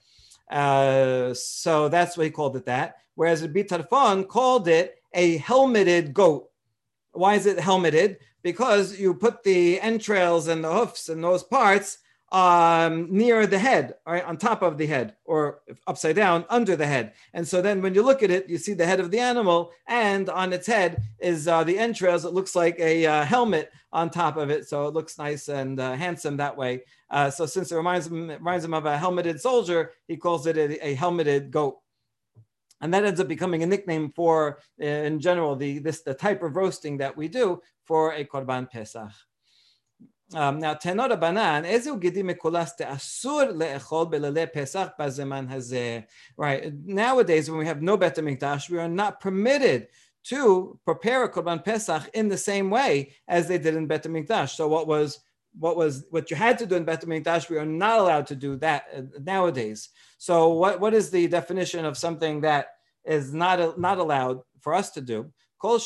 Uh, 0.50 1.32
so 1.34 1.88
that's 1.88 2.16
why 2.16 2.24
he 2.24 2.30
called 2.30 2.56
it 2.56 2.66
that. 2.66 2.96
Whereas 3.14 3.42
Rabbi 3.42 3.62
Tarfon 3.62 4.26
called 4.26 4.68
it 4.68 4.96
a 5.14 5.38
helmeted 5.38 6.12
goat. 6.12 6.50
Why 7.12 7.34
is 7.34 7.46
it 7.46 7.58
helmeted? 7.58 8.18
Because 8.42 8.98
you 8.98 9.14
put 9.14 9.42
the 9.42 9.80
entrails 9.80 10.48
and 10.48 10.64
the 10.64 10.72
hoofs 10.72 11.08
and 11.08 11.22
those 11.22 11.42
parts 11.42 11.98
um, 12.32 13.08
near 13.10 13.46
the 13.46 13.58
head, 13.58 13.94
right, 14.06 14.24
on 14.24 14.38
top 14.38 14.62
of 14.62 14.78
the 14.78 14.86
head, 14.86 15.14
or 15.26 15.60
upside 15.86 16.16
down 16.16 16.46
under 16.48 16.74
the 16.76 16.86
head. 16.86 17.12
And 17.34 17.46
so 17.46 17.60
then 17.60 17.82
when 17.82 17.94
you 17.94 18.02
look 18.02 18.22
at 18.22 18.30
it, 18.30 18.48
you 18.48 18.56
see 18.56 18.72
the 18.72 18.86
head 18.86 19.00
of 19.00 19.10
the 19.10 19.18
animal, 19.18 19.70
and 19.86 20.30
on 20.30 20.54
its 20.54 20.66
head 20.66 21.02
is 21.18 21.46
uh, 21.46 21.62
the 21.62 21.78
entrails. 21.78 22.24
It 22.24 22.32
looks 22.32 22.56
like 22.56 22.78
a 22.80 23.04
uh, 23.04 23.24
helmet 23.24 23.70
on 23.92 24.08
top 24.08 24.38
of 24.38 24.48
it, 24.48 24.66
so 24.66 24.88
it 24.88 24.94
looks 24.94 25.18
nice 25.18 25.48
and 25.48 25.78
uh, 25.78 25.92
handsome 25.92 26.38
that 26.38 26.56
way. 26.56 26.84
Uh, 27.10 27.28
so 27.28 27.44
since 27.44 27.70
it 27.70 27.76
reminds 27.76 28.06
him, 28.06 28.28
reminds 28.28 28.64
him 28.64 28.72
of 28.72 28.86
a 28.86 28.96
helmeted 28.96 29.38
soldier, 29.38 29.92
he 30.08 30.16
calls 30.16 30.46
it 30.46 30.56
a, 30.56 30.86
a 30.86 30.94
helmeted 30.94 31.50
goat 31.50 31.81
and 32.82 32.92
that 32.92 33.04
ends 33.04 33.20
up 33.20 33.28
becoming 33.28 33.62
a 33.62 33.66
nickname 33.66 34.12
for, 34.14 34.58
uh, 34.82 34.84
in 34.84 35.20
general, 35.20 35.56
the 35.56 35.78
this 35.78 36.02
the 36.02 36.12
type 36.12 36.42
of 36.42 36.56
roasting 36.56 36.98
that 36.98 37.16
we 37.16 37.28
do 37.28 37.62
for 37.84 38.12
a 38.12 38.24
korban 38.24 38.68
pesach. 38.68 39.12
Um, 40.34 40.58
now, 40.58 40.74
tenor 40.74 41.08
banan, 41.16 41.64
ezu 41.64 42.00
gedim 42.00 42.34
mekulas 42.34 42.72
asur 42.80 43.52
leechol 43.52 44.10
belele 44.10 44.52
pesach 44.52 44.98
bazeman 44.98 45.48
hazeh. 45.48 46.04
Right. 46.36 46.72
Nowadays, 46.84 47.48
when 47.48 47.58
we 47.58 47.66
have 47.66 47.82
no 47.82 47.96
bet 47.96 48.16
mikdash, 48.16 48.68
we 48.68 48.78
are 48.78 48.88
not 48.88 49.20
permitted 49.20 49.88
to 50.24 50.78
prepare 50.84 51.24
a 51.24 51.30
korban 51.30 51.64
pesach 51.64 52.08
in 52.14 52.28
the 52.28 52.38
same 52.38 52.70
way 52.70 53.12
as 53.28 53.46
they 53.46 53.58
did 53.58 53.76
in 53.76 53.86
bet 53.86 54.04
mikdash. 54.04 54.56
So, 54.56 54.66
what 54.66 54.88
was 54.88 55.20
what 55.58 55.76
was 55.76 56.04
what 56.10 56.30
you 56.30 56.36
had 56.36 56.58
to 56.58 56.66
do 56.66 56.76
in 56.76 56.84
Bet 56.84 57.02
Mikdash, 57.02 57.48
we 57.50 57.58
are 57.58 57.66
not 57.66 57.98
allowed 57.98 58.26
to 58.28 58.36
do 58.36 58.56
that 58.56 58.84
uh, 58.96 59.02
nowadays. 59.22 59.90
So, 60.18 60.48
what, 60.48 60.80
what 60.80 60.94
is 60.94 61.10
the 61.10 61.28
definition 61.28 61.84
of 61.84 61.98
something 61.98 62.40
that 62.42 62.68
is 63.04 63.34
not 63.34 63.78
not 63.78 63.98
allowed 63.98 64.40
for 64.60 64.74
us 64.74 64.90
to 64.92 65.00
do? 65.00 65.32
When 65.62 65.78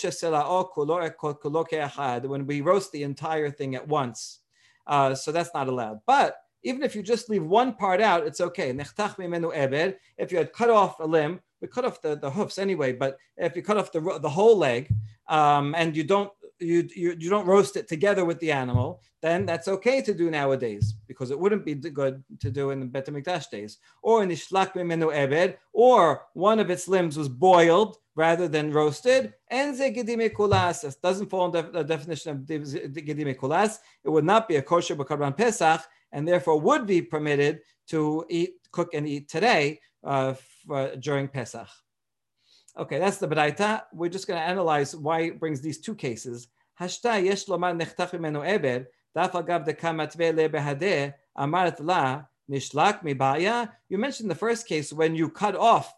we 2.47 2.61
roast 2.61 2.93
the 2.93 3.03
entire 3.03 3.51
thing 3.51 3.75
at 3.75 3.89
once, 3.89 4.39
uh, 4.87 5.15
so 5.15 5.33
that's 5.33 5.51
not 5.53 5.69
allowed. 5.69 6.01
But 6.07 6.37
even 6.63 6.83
if 6.83 6.97
you 6.97 7.03
just 7.03 7.29
leave 7.29 7.45
one 7.45 7.75
part 7.75 8.01
out, 8.01 8.27
it's 8.27 8.41
okay. 8.41 8.71
If 8.71 10.33
you 10.33 10.39
had 10.39 10.53
cut 10.53 10.71
off 10.71 10.99
a 11.01 11.07
limb, 11.07 11.41
we 11.61 11.69
cut 11.69 11.85
off 11.85 12.03
the, 12.03 12.17
the 12.17 12.31
hoofs 12.31 12.59
anyway, 12.59 12.93
but 12.93 13.17
if 13.37 13.57
you 13.57 13.63
cut 13.63 13.77
off 13.77 13.93
the, 13.93 14.19
the 14.21 14.29
whole 14.29 14.57
leg 14.57 14.89
um, 15.29 15.75
and 15.77 15.97
you 15.97 16.05
don't 16.05 16.31
you, 16.59 16.89
you, 16.95 17.17
you 17.19 17.31
don't 17.31 17.47
roast 17.47 17.77
it 17.77 17.89
together 17.89 18.25
with 18.25 18.39
the 18.41 18.53
animal, 18.53 19.03
then 19.23 19.47
that's 19.47 19.69
okay 19.69 20.01
to 20.03 20.15
do 20.15 20.31
nowadays 20.31 20.95
because 21.07 21.31
it 21.31 21.39
wouldn't 21.39 21.65
be 21.65 21.75
good 21.75 22.23
to 22.41 22.51
do 22.51 22.71
in 22.71 22.81
the 22.81 22.87
Bet 22.87 23.07
Mikdash 23.07 23.51
days. 23.51 23.79
Or 24.03 24.23
in 24.23 24.29
the 24.29 24.37
Shlak 24.37 24.77
Ebed, 24.77 25.59
or 25.73 26.23
one 26.35 26.59
of 26.59 26.71
its 26.71 26.89
limbs 26.89 27.17
was 27.17 27.29
boiled 27.29 27.99
rather 28.15 28.49
than 28.49 28.73
roasted, 28.73 29.35
and 29.51 29.77
Zegidime 29.77 30.33
Kulas 30.33 31.01
doesn't 31.03 31.29
fall 31.29 31.45
under 31.45 31.63
the 31.63 31.85
definition 31.85 32.31
of 32.33 32.39
Gedime 32.39 33.37
Kulas. 33.37 33.79
It 34.05 34.09
would 34.09 34.25
not 34.25 34.49
be 34.49 34.57
a 34.57 34.63
kosher 34.63 34.97
Bakarban 34.97 35.37
Pesach, 35.37 35.83
and 36.13 36.27
therefore 36.27 36.59
would 36.61 36.87
be 36.87 37.03
permitted 37.03 37.61
to 37.89 38.25
eat, 38.31 38.55
cook, 38.73 38.95
and 38.95 39.07
eat 39.07 39.29
today 39.29 39.81
uh, 40.03 40.35
for, 40.67 40.97
during 40.97 41.29
Pesach. 41.29 41.69
Okay, 42.79 42.99
that's 42.99 43.17
the 43.17 43.27
Baraita. 43.27 43.85
We're 43.93 44.11
just 44.11 44.27
going 44.27 44.39
to 44.39 44.47
analyze 44.47 44.95
why 44.95 45.21
it 45.21 45.41
brings 45.41 45.63
these 45.63 45.81
two 45.81 45.95
cases. 45.95 46.49
Hashta 46.79 47.25
yesh 47.25 47.47
lomar 47.47 47.75
nechtach 47.75 48.11
mimenu 48.11 48.47
eber, 48.47 48.89
daf 49.17 49.33
agav 49.33 49.67
deka 49.67 49.95
matve 49.95 50.37
le 50.37 50.49
behadeh, 50.51 51.15
amaret 51.39 51.77
la, 51.81 52.25
nishlak 52.51 53.03
mibaya. 53.03 53.71
You 53.89 53.97
mentioned 53.97 54.31
the 54.31 54.35
first 54.35 54.69
case 54.69 54.93
when 54.93 55.15
you 55.15 55.31
cut 55.31 55.57
off 55.57 55.95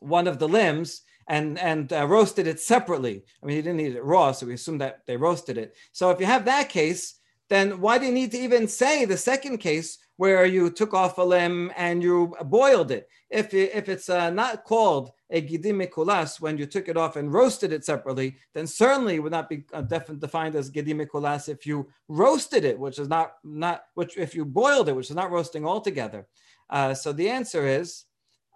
one 0.00 0.26
of 0.26 0.40
the 0.40 0.48
limbs 0.48 1.02
and 1.28 1.60
and 1.60 1.92
uh, 1.92 2.06
roasted 2.08 2.48
it 2.48 2.58
separately. 2.58 3.22
I 3.40 3.46
mean, 3.46 3.56
you 3.56 3.62
didn't 3.62 3.80
eat 3.80 3.94
it 3.94 4.04
raw, 4.04 4.32
so 4.32 4.46
we 4.46 4.54
assume 4.54 4.78
that 4.78 5.02
they 5.06 5.16
roasted 5.16 5.56
it. 5.58 5.76
So 5.92 6.10
if 6.10 6.18
you 6.18 6.26
have 6.26 6.44
that 6.46 6.68
case, 6.70 7.20
then 7.48 7.80
why 7.80 7.98
do 7.98 8.06
you 8.06 8.12
need 8.12 8.30
to 8.32 8.38
even 8.38 8.66
say 8.68 9.04
the 9.04 9.16
second 9.16 9.58
case 9.58 9.98
where 10.16 10.46
you 10.46 10.70
took 10.70 10.94
off 10.94 11.18
a 11.18 11.22
limb 11.22 11.72
and 11.76 12.02
you 12.02 12.34
boiled 12.44 12.90
it? 12.90 13.08
If, 13.30 13.52
if 13.52 13.88
it's 13.88 14.08
uh, 14.08 14.30
not 14.30 14.64
called 14.64 15.10
a 15.30 15.42
gidim 15.42 15.84
mikulas 15.84 16.40
when 16.40 16.56
you 16.56 16.66
took 16.66 16.88
it 16.88 16.96
off 16.96 17.16
and 17.16 17.32
roasted 17.32 17.72
it 17.72 17.84
separately, 17.84 18.36
then 18.54 18.66
certainly 18.66 19.18
would 19.18 19.32
not 19.32 19.48
be 19.48 19.64
uh, 19.72 19.82
defined 19.82 20.54
as 20.54 20.70
gidim 20.70 21.04
mikulas 21.04 21.48
if 21.48 21.66
you 21.66 21.88
roasted 22.08 22.64
it, 22.64 22.78
which 22.78 22.98
is 22.98 23.08
not 23.08 23.34
not 23.42 23.84
which 23.94 24.16
if 24.16 24.34
you 24.34 24.44
boiled 24.44 24.88
it, 24.88 24.96
which 24.96 25.10
is 25.10 25.16
not 25.16 25.30
roasting 25.30 25.66
altogether. 25.66 26.26
Uh, 26.70 26.94
so 26.94 27.12
the 27.12 27.28
answer 27.28 27.66
is 27.66 28.04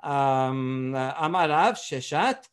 um, 0.02 0.92
amarav 0.94 1.74
sheshat. 1.76 2.44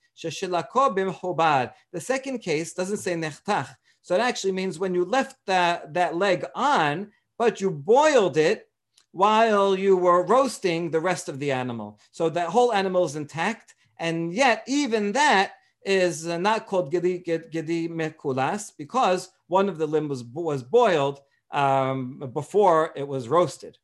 The 1.92 2.02
second 2.02 2.40
case 2.40 2.74
doesn't 2.74 2.98
say 2.98 3.16
nechtach. 3.16 3.76
So 4.06 4.14
it 4.14 4.22
actually 4.22 4.52
means 4.52 4.78
when 4.78 4.94
you 4.94 5.04
left 5.04 5.36
that, 5.48 5.96
that 5.96 6.16
leg 6.16 6.46
on, 6.54 7.10
but 7.40 7.60
you 7.60 7.72
boiled 7.72 8.38
it 8.38 8.70
while 9.14 9.76
you 9.76 9.98
were 9.98 10.24
roasting 10.28 10.92
the 10.92 11.00
rest 11.00 11.28
of 11.28 11.40
the 11.40 11.52
animal. 11.52 12.00
So 12.12 12.30
that 12.30 12.50
whole 12.50 12.72
animal 12.72 13.06
is 13.06 13.16
intact. 13.16 13.74
And 13.98 14.32
yet, 14.32 14.64
even 14.68 15.12
that 15.14 15.54
is 15.84 16.28
not 16.28 16.68
called 16.68 16.92
gedi, 16.92 17.18
gedi 17.18 17.90
mekulas 17.90 18.72
because 18.78 19.30
one 19.48 19.68
of 19.68 19.80
the 19.80 19.88
limbs 19.88 20.10
was, 20.10 20.24
was 20.24 20.62
boiled 20.62 21.22
um, 21.50 22.30
before 22.32 22.94
it 22.96 23.08
was 23.08 23.28
roasted. 23.28 23.76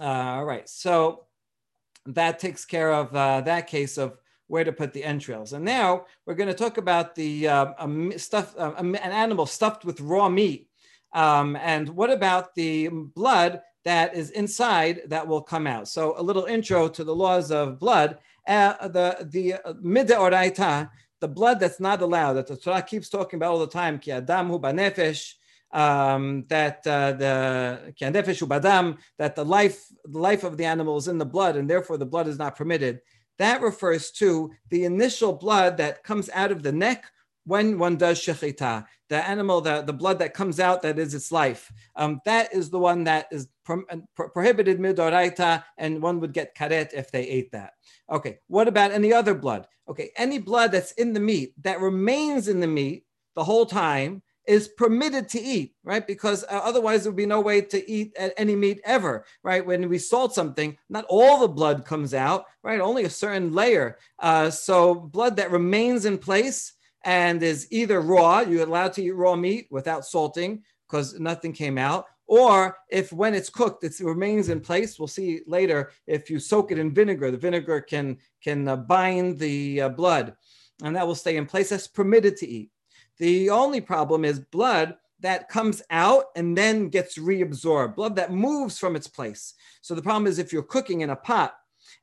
Uh, 0.00 0.38
all 0.38 0.44
right. 0.46 0.68
So 0.68 1.26
that 2.06 2.40
takes 2.40 2.64
care 2.64 2.92
of 2.92 3.14
uh, 3.14 3.42
that 3.42 3.68
case 3.68 3.98
of 3.98 4.18
where 4.48 4.64
to 4.64 4.72
put 4.72 4.92
the 4.92 5.04
entrails. 5.04 5.52
And 5.52 5.64
now 5.64 6.06
we're 6.26 6.34
going 6.34 6.48
to 6.48 6.54
talk 6.54 6.78
about 6.78 7.14
the 7.14 7.48
uh, 7.48 7.66
um, 7.78 8.12
stuff, 8.18 8.54
uh, 8.58 8.72
an 8.76 8.96
animal 8.96 9.46
stuffed 9.46 9.84
with 9.84 10.00
raw 10.00 10.28
meat. 10.28 10.68
Um, 11.12 11.56
and 11.56 11.88
what 11.90 12.10
about 12.10 12.54
the 12.54 12.88
blood 12.88 13.60
that 13.84 14.14
is 14.14 14.30
inside 14.30 15.02
that 15.06 15.26
will 15.26 15.42
come 15.42 15.66
out? 15.66 15.88
So 15.88 16.14
a 16.18 16.22
little 16.22 16.44
intro 16.44 16.88
to 16.88 17.04
the 17.04 17.14
laws 17.14 17.50
of 17.50 17.78
blood. 17.78 18.18
Uh, 18.46 18.88
the 18.88 19.28
the 19.30 19.54
uh, 19.54 19.74
mideoraita, 19.74 20.90
the 21.20 21.28
blood 21.28 21.60
that's 21.60 21.80
not 21.80 22.00
allowed, 22.00 22.34
that 22.34 22.46
the 22.46 22.56
Torah 22.56 22.82
keeps 22.82 23.10
talking 23.10 23.36
about 23.36 23.52
all 23.52 23.58
the 23.58 23.66
time, 23.66 23.98
ki 23.98 24.12
adam 24.12 24.48
hu 24.48 24.58
banefesh, 24.58 25.34
um, 25.72 26.44
that 26.48 26.86
uh, 26.86 27.12
the 27.12 27.92
badam, 28.00 28.96
that 29.18 29.36
the 29.36 29.44
life 29.44 29.84
the 30.04 30.18
life 30.18 30.44
of 30.44 30.56
the 30.56 30.64
animal 30.64 30.96
is 30.96 31.08
in 31.08 31.18
the 31.18 31.26
blood, 31.26 31.56
and 31.56 31.68
therefore 31.68 31.98
the 31.98 32.06
blood 32.06 32.26
is 32.26 32.38
not 32.38 32.56
permitted. 32.56 33.00
That 33.38 33.60
refers 33.62 34.10
to 34.12 34.50
the 34.70 34.84
initial 34.84 35.32
blood 35.32 35.76
that 35.78 36.02
comes 36.04 36.28
out 36.30 36.52
of 36.52 36.62
the 36.62 36.72
neck 36.72 37.04
when 37.48 37.78
one 37.78 37.96
does 37.96 38.20
shechita, 38.20 38.84
the 39.08 39.26
animal, 39.26 39.62
the, 39.62 39.80
the 39.80 39.92
blood 39.92 40.18
that 40.18 40.34
comes 40.34 40.60
out, 40.60 40.82
that 40.82 40.98
is 40.98 41.14
its 41.14 41.32
life. 41.32 41.72
Um, 41.96 42.20
that 42.26 42.52
is 42.52 42.68
the 42.68 42.78
one 42.78 43.04
that 43.04 43.26
is 43.32 43.48
pro- 43.64 43.84
pro- 44.14 44.28
prohibited 44.28 44.78
midoraita, 44.78 45.64
and 45.78 46.02
one 46.02 46.20
would 46.20 46.34
get 46.34 46.54
karet 46.54 46.92
if 46.92 47.10
they 47.10 47.22
ate 47.22 47.50
that. 47.52 47.72
Okay, 48.10 48.38
what 48.48 48.68
about 48.68 48.92
any 48.92 49.14
other 49.14 49.34
blood? 49.34 49.66
Okay, 49.88 50.10
any 50.16 50.38
blood 50.38 50.72
that's 50.72 50.92
in 50.92 51.14
the 51.14 51.20
meat 51.20 51.54
that 51.62 51.80
remains 51.80 52.48
in 52.48 52.60
the 52.60 52.66
meat 52.66 53.06
the 53.34 53.44
whole 53.44 53.64
time 53.64 54.22
is 54.48 54.66
permitted 54.66 55.28
to 55.28 55.40
eat, 55.40 55.74
right? 55.84 56.06
Because 56.06 56.42
uh, 56.44 56.60
otherwise 56.64 57.02
there 57.02 57.12
would 57.12 57.18
be 57.18 57.26
no 57.26 57.40
way 57.40 57.60
to 57.60 57.90
eat 57.90 58.16
any 58.38 58.56
meat 58.56 58.80
ever, 58.82 59.26
right? 59.42 59.64
When 59.64 59.86
we 59.90 59.98
salt 59.98 60.34
something, 60.34 60.76
not 60.88 61.04
all 61.10 61.38
the 61.38 61.48
blood 61.48 61.84
comes 61.84 62.14
out, 62.14 62.46
right? 62.62 62.80
Only 62.80 63.04
a 63.04 63.10
certain 63.10 63.52
layer. 63.52 63.98
Uh, 64.18 64.48
so 64.48 64.94
blood 64.94 65.36
that 65.36 65.50
remains 65.50 66.06
in 66.06 66.16
place 66.16 66.72
and 67.04 67.42
is 67.42 67.68
either 67.70 68.00
raw, 68.00 68.40
you're 68.40 68.66
allowed 68.66 68.94
to 68.94 69.04
eat 69.04 69.10
raw 69.10 69.36
meat 69.36 69.68
without 69.70 70.06
salting 70.06 70.62
because 70.88 71.20
nothing 71.20 71.52
came 71.52 71.76
out, 71.76 72.06
or 72.26 72.78
if 72.88 73.12
when 73.12 73.34
it's 73.34 73.50
cooked, 73.50 73.84
it 73.84 74.00
remains 74.00 74.48
in 74.48 74.60
place. 74.60 74.98
We'll 74.98 75.08
see 75.08 75.42
later 75.46 75.92
if 76.06 76.30
you 76.30 76.38
soak 76.38 76.72
it 76.72 76.78
in 76.78 76.94
vinegar, 76.94 77.30
the 77.30 77.36
vinegar 77.36 77.82
can 77.82 78.16
can 78.42 78.66
uh, 78.66 78.76
bind 78.76 79.38
the 79.38 79.82
uh, 79.82 79.88
blood, 79.90 80.34
and 80.82 80.96
that 80.96 81.06
will 81.06 81.14
stay 81.14 81.36
in 81.36 81.44
place. 81.44 81.68
That's 81.68 81.86
permitted 81.86 82.38
to 82.38 82.48
eat. 82.48 82.70
The 83.18 83.50
only 83.50 83.80
problem 83.80 84.24
is 84.24 84.40
blood 84.40 84.96
that 85.20 85.48
comes 85.48 85.82
out 85.90 86.26
and 86.36 86.56
then 86.56 86.88
gets 86.88 87.18
reabsorbed, 87.18 87.96
blood 87.96 88.16
that 88.16 88.32
moves 88.32 88.78
from 88.78 88.94
its 88.94 89.08
place. 89.08 89.54
So 89.80 89.94
the 89.94 90.02
problem 90.02 90.26
is 90.26 90.38
if 90.38 90.52
you're 90.52 90.62
cooking 90.62 91.00
in 91.00 91.10
a 91.10 91.16
pot 91.16 91.54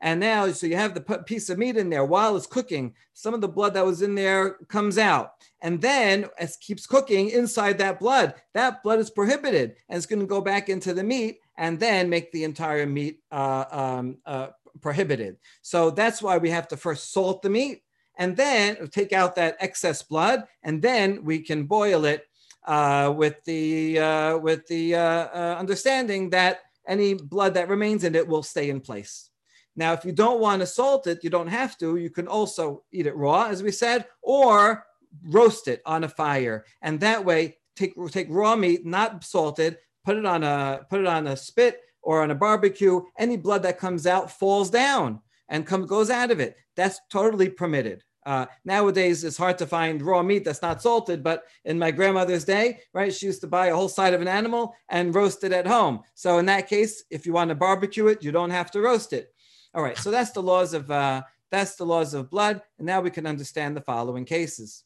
and 0.01 0.19
now, 0.19 0.51
so 0.51 0.67
you 0.67 0.75
have 0.75 0.93
the 0.93 1.01
piece 1.25 1.49
of 1.49 1.57
meat 1.57 1.77
in 1.77 1.89
there 1.89 2.05
while 2.05 2.35
it's 2.35 2.47
cooking, 2.47 2.93
some 3.13 3.33
of 3.33 3.41
the 3.41 3.47
blood 3.47 3.73
that 3.75 3.85
was 3.85 4.01
in 4.01 4.15
there 4.15 4.55
comes 4.67 4.97
out. 4.97 5.33
And 5.61 5.81
then 5.81 6.25
as 6.37 6.57
keeps 6.57 6.85
cooking 6.85 7.29
inside 7.29 7.77
that 7.77 7.99
blood, 7.99 8.35
that 8.53 8.83
blood 8.83 8.99
is 8.99 9.09
prohibited 9.09 9.75
and 9.89 9.97
it's 9.97 10.05
going 10.05 10.19
to 10.19 10.25
go 10.25 10.41
back 10.41 10.69
into 10.69 10.93
the 10.93 11.03
meat 11.03 11.39
and 11.57 11.79
then 11.79 12.09
make 12.09 12.31
the 12.31 12.43
entire 12.43 12.85
meat 12.85 13.19
uh, 13.31 13.65
um, 13.71 14.17
uh, 14.25 14.47
prohibited. 14.81 15.37
So 15.61 15.89
that's 15.89 16.21
why 16.21 16.37
we 16.37 16.49
have 16.49 16.67
to 16.69 16.77
first 16.77 17.13
salt 17.13 17.41
the 17.41 17.49
meat 17.49 17.83
and 18.17 18.35
then 18.35 18.87
take 18.87 19.13
out 19.13 19.35
that 19.35 19.57
excess 19.59 20.01
blood, 20.01 20.45
and 20.63 20.81
then 20.81 21.23
we 21.23 21.39
can 21.39 21.65
boil 21.65 22.05
it 22.05 22.25
uh, 22.65 23.13
with 23.15 23.43
the 23.45 23.99
uh, 23.99 24.37
with 24.37 24.65
the 24.67 24.95
uh, 24.95 24.99
uh 24.99 25.55
understanding 25.59 26.29
that 26.31 26.59
any 26.87 27.13
blood 27.13 27.53
that 27.55 27.69
remains 27.69 28.03
in 28.03 28.15
it 28.15 28.27
will 28.27 28.43
stay 28.43 28.69
in 28.69 28.79
place. 28.79 29.29
Now, 29.75 29.93
if 29.93 30.05
you 30.05 30.11
don't 30.11 30.39
want 30.39 30.61
to 30.61 30.65
salt 30.65 31.07
it, 31.07 31.23
you 31.23 31.29
don't 31.29 31.47
have 31.47 31.77
to. 31.79 31.97
You 31.97 32.09
can 32.09 32.27
also 32.27 32.83
eat 32.91 33.07
it 33.07 33.15
raw, 33.15 33.47
as 33.47 33.61
we 33.61 33.71
said, 33.71 34.05
or 34.21 34.85
roast 35.23 35.67
it 35.67 35.81
on 35.85 36.03
a 36.03 36.09
fire. 36.09 36.65
And 36.81 36.99
that 37.01 37.23
way, 37.23 37.57
take 37.75 37.93
take 38.09 38.27
raw 38.29 38.55
meat, 38.55 38.85
not 38.85 39.23
salted, 39.23 39.77
put 40.05 40.17
it 40.17 40.25
on 40.25 40.43
a 40.43 40.85
put 40.89 41.01
it 41.01 41.07
on 41.07 41.27
a 41.27 41.35
spit 41.35 41.81
or 42.01 42.21
on 42.21 42.31
a 42.31 42.35
barbecue. 42.35 43.01
Any 43.17 43.37
blood 43.37 43.63
that 43.63 43.79
comes 43.79 44.07
out 44.07 44.31
falls 44.31 44.69
down 44.69 45.21
and 45.49 45.65
comes 45.65 45.87
goes 45.87 46.09
out 46.09 46.31
of 46.31 46.39
it. 46.39 46.55
That's 46.75 46.99
totally 47.09 47.49
permitted. 47.49 48.03
Uh, 48.25 48.47
nowadays, 48.63 49.23
it's 49.23 49.37
hard 49.37 49.57
to 49.59 49.67
find 49.67 50.01
raw 50.01 50.23
meat 50.23 50.43
that's 50.43 50.63
not 50.63 50.81
salted, 50.81 51.23
but 51.23 51.43
in 51.63 51.77
my 51.77 51.91
grandmother's 51.91 52.43
day, 52.43 52.79
right, 52.91 53.13
she 53.13 53.27
used 53.27 53.41
to 53.41 53.47
buy 53.47 53.67
a 53.67 53.75
whole 53.75 53.87
side 53.87 54.15
of 54.15 54.21
an 54.21 54.27
animal 54.27 54.73
and 54.89 55.13
roast 55.13 55.43
it 55.43 55.51
at 55.51 55.67
home. 55.67 55.99
So 56.15 56.39
in 56.39 56.47
that 56.47 56.67
case, 56.67 57.03
if 57.11 57.27
you 57.27 57.33
want 57.33 57.49
to 57.49 57.55
barbecue 57.55 58.07
it, 58.07 58.23
you 58.23 58.31
don't 58.31 58.49
have 58.49 58.71
to 58.71 58.81
roast 58.81 59.13
it. 59.13 59.31
All 59.75 59.83
right, 59.83 59.97
so 59.97 60.09
that's 60.09 60.31
the 60.31 60.41
laws 60.41 60.73
of 60.73 60.89
uh, 60.89 61.21
that's 61.51 61.75
the 61.75 61.85
laws 61.85 62.13
of 62.15 62.31
blood, 62.31 62.61
and 62.79 62.87
now 62.87 63.01
we 63.01 63.11
can 63.11 63.27
understand 63.27 63.77
the 63.77 63.81
following 63.81 64.25
cases. 64.25 64.83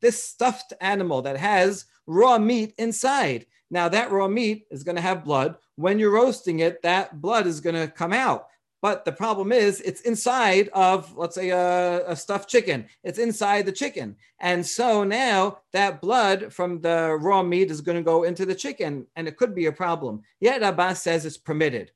This 0.00 0.24
stuffed 0.24 0.72
animal 0.80 1.22
that 1.22 1.36
has 1.36 1.86
raw 2.06 2.38
meat 2.38 2.74
inside. 2.78 3.46
Now 3.70 3.88
that 3.88 4.10
raw 4.10 4.28
meat 4.28 4.66
is 4.70 4.82
going 4.82 4.96
to 4.96 5.02
have 5.02 5.24
blood. 5.24 5.56
When 5.76 5.98
you're 5.98 6.12
roasting 6.12 6.60
it, 6.60 6.82
that 6.82 7.20
blood 7.20 7.46
is 7.46 7.60
going 7.60 7.76
to 7.76 7.88
come 7.88 8.12
out. 8.12 8.48
But 8.80 9.04
the 9.04 9.12
problem 9.12 9.50
is, 9.50 9.80
it's 9.80 10.02
inside 10.02 10.68
of, 10.68 11.16
let's 11.16 11.34
say, 11.34 11.50
a, 11.50 12.08
a, 12.08 12.14
stuffed 12.14 12.48
chicken. 12.48 12.86
It's 13.02 13.18
inside 13.18 13.66
the 13.66 13.72
chicken. 13.72 14.14
And 14.38 14.64
so 14.64 15.02
now 15.02 15.58
that 15.72 16.00
blood 16.00 16.52
from 16.52 16.80
the 16.80 17.18
raw 17.20 17.42
meat 17.42 17.72
is 17.72 17.80
going 17.80 17.98
to 17.98 18.04
go 18.04 18.22
into 18.22 18.46
the 18.46 18.54
chicken, 18.54 19.06
and 19.16 19.26
it 19.26 19.36
could 19.36 19.52
be 19.52 19.66
a 19.66 19.72
problem. 19.72 20.22
Yet 20.38 20.62
Abbas 20.62 21.02
says 21.02 21.26
it's 21.26 21.36
permitted. 21.36 21.90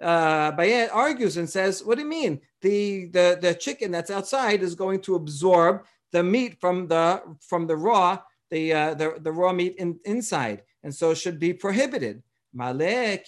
Uh, 0.00 0.52
Abaye 0.52 0.88
argues 0.92 1.36
and 1.36 1.50
says, 1.50 1.84
"What 1.84 1.96
do 1.96 2.02
you 2.02 2.08
mean? 2.08 2.40
The, 2.62 3.06
the 3.06 3.38
the 3.40 3.54
chicken 3.54 3.90
that's 3.90 4.10
outside 4.10 4.62
is 4.62 4.76
going 4.76 5.00
to 5.02 5.16
absorb 5.16 5.84
the 6.12 6.22
meat 6.22 6.60
from 6.60 6.86
the 6.86 7.20
from 7.40 7.66
the 7.66 7.76
raw 7.76 8.20
the 8.50 8.72
uh, 8.72 8.94
the, 8.94 9.16
the 9.20 9.32
raw 9.32 9.52
meat 9.52 9.76
in, 9.78 9.98
inside, 10.04 10.62
and 10.82 10.94
so 10.94 11.10
it 11.10 11.16
should 11.16 11.38
be 11.38 11.52
prohibited." 11.52 12.22
Male 12.54 13.20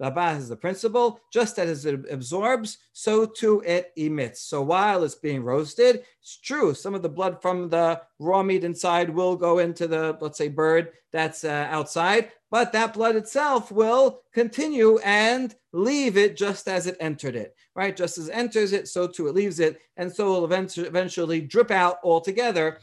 Rabbah 0.00 0.36
is 0.36 0.48
the 0.48 0.56
principle, 0.56 1.20
just 1.30 1.58
as 1.58 1.84
it 1.84 2.10
absorbs, 2.10 2.78
so 2.94 3.26
too 3.26 3.62
it 3.66 3.92
emits. 3.96 4.40
So 4.40 4.62
while 4.62 5.04
it's 5.04 5.14
being 5.14 5.42
roasted, 5.42 6.04
it's 6.22 6.38
true, 6.38 6.72
some 6.72 6.94
of 6.94 7.02
the 7.02 7.08
blood 7.10 7.42
from 7.42 7.68
the 7.68 8.00
raw 8.18 8.42
meat 8.42 8.64
inside 8.64 9.10
will 9.10 9.36
go 9.36 9.58
into 9.58 9.86
the, 9.86 10.16
let's 10.22 10.38
say, 10.38 10.48
bird 10.48 10.92
that's 11.12 11.44
uh, 11.44 11.66
outside, 11.70 12.32
but 12.50 12.72
that 12.72 12.94
blood 12.94 13.14
itself 13.14 13.70
will 13.70 14.22
continue 14.32 14.98
and 15.04 15.54
leave 15.72 16.16
it 16.16 16.34
just 16.34 16.66
as 16.66 16.86
it 16.86 16.96
entered 16.98 17.36
it, 17.36 17.54
right? 17.74 17.94
Just 17.94 18.16
as 18.16 18.28
it 18.28 18.32
enters 18.32 18.72
it, 18.72 18.88
so 18.88 19.06
too 19.06 19.28
it 19.28 19.34
leaves 19.34 19.60
it, 19.60 19.80
and 19.98 20.10
so 20.10 20.26
will 20.30 20.44
eventually 20.46 21.42
drip 21.42 21.70
out 21.70 21.98
altogether 22.02 22.78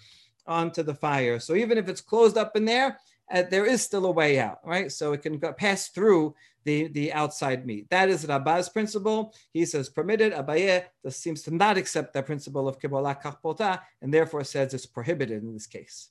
onto 0.47 0.83
the 0.83 0.95
fire. 0.95 1.39
So 1.39 1.55
even 1.55 1.77
if 1.77 1.89
it's 1.89 2.01
closed 2.01 2.37
up 2.37 2.55
in 2.55 2.65
there, 2.65 2.99
uh, 3.31 3.43
there 3.49 3.65
is 3.65 3.81
still 3.81 4.05
a 4.05 4.11
way 4.11 4.39
out, 4.39 4.59
right? 4.63 4.91
So 4.91 5.13
it 5.13 5.21
can 5.21 5.37
go, 5.37 5.51
pass 5.51 5.89
through 5.89 6.33
the, 6.63 6.87
the 6.87 7.13
outside 7.13 7.65
meat. 7.65 7.89
That 7.89 8.09
is 8.09 8.25
Rabbah's 8.25 8.69
principle. 8.69 9.33
He 9.53 9.65
says 9.65 9.89
permitted. 9.89 10.33
Abaye 10.33 10.85
seems 11.09 11.41
to 11.43 11.55
not 11.55 11.77
accept 11.77 12.13
that 12.13 12.25
principle 12.25 12.67
of 12.67 12.79
Kibbolah 12.79 13.21
Kachpota 13.21 13.81
and 14.01 14.13
therefore 14.13 14.43
says 14.43 14.73
it's 14.73 14.85
prohibited 14.85 15.43
in 15.43 15.53
this 15.53 15.67
case. 15.67 16.09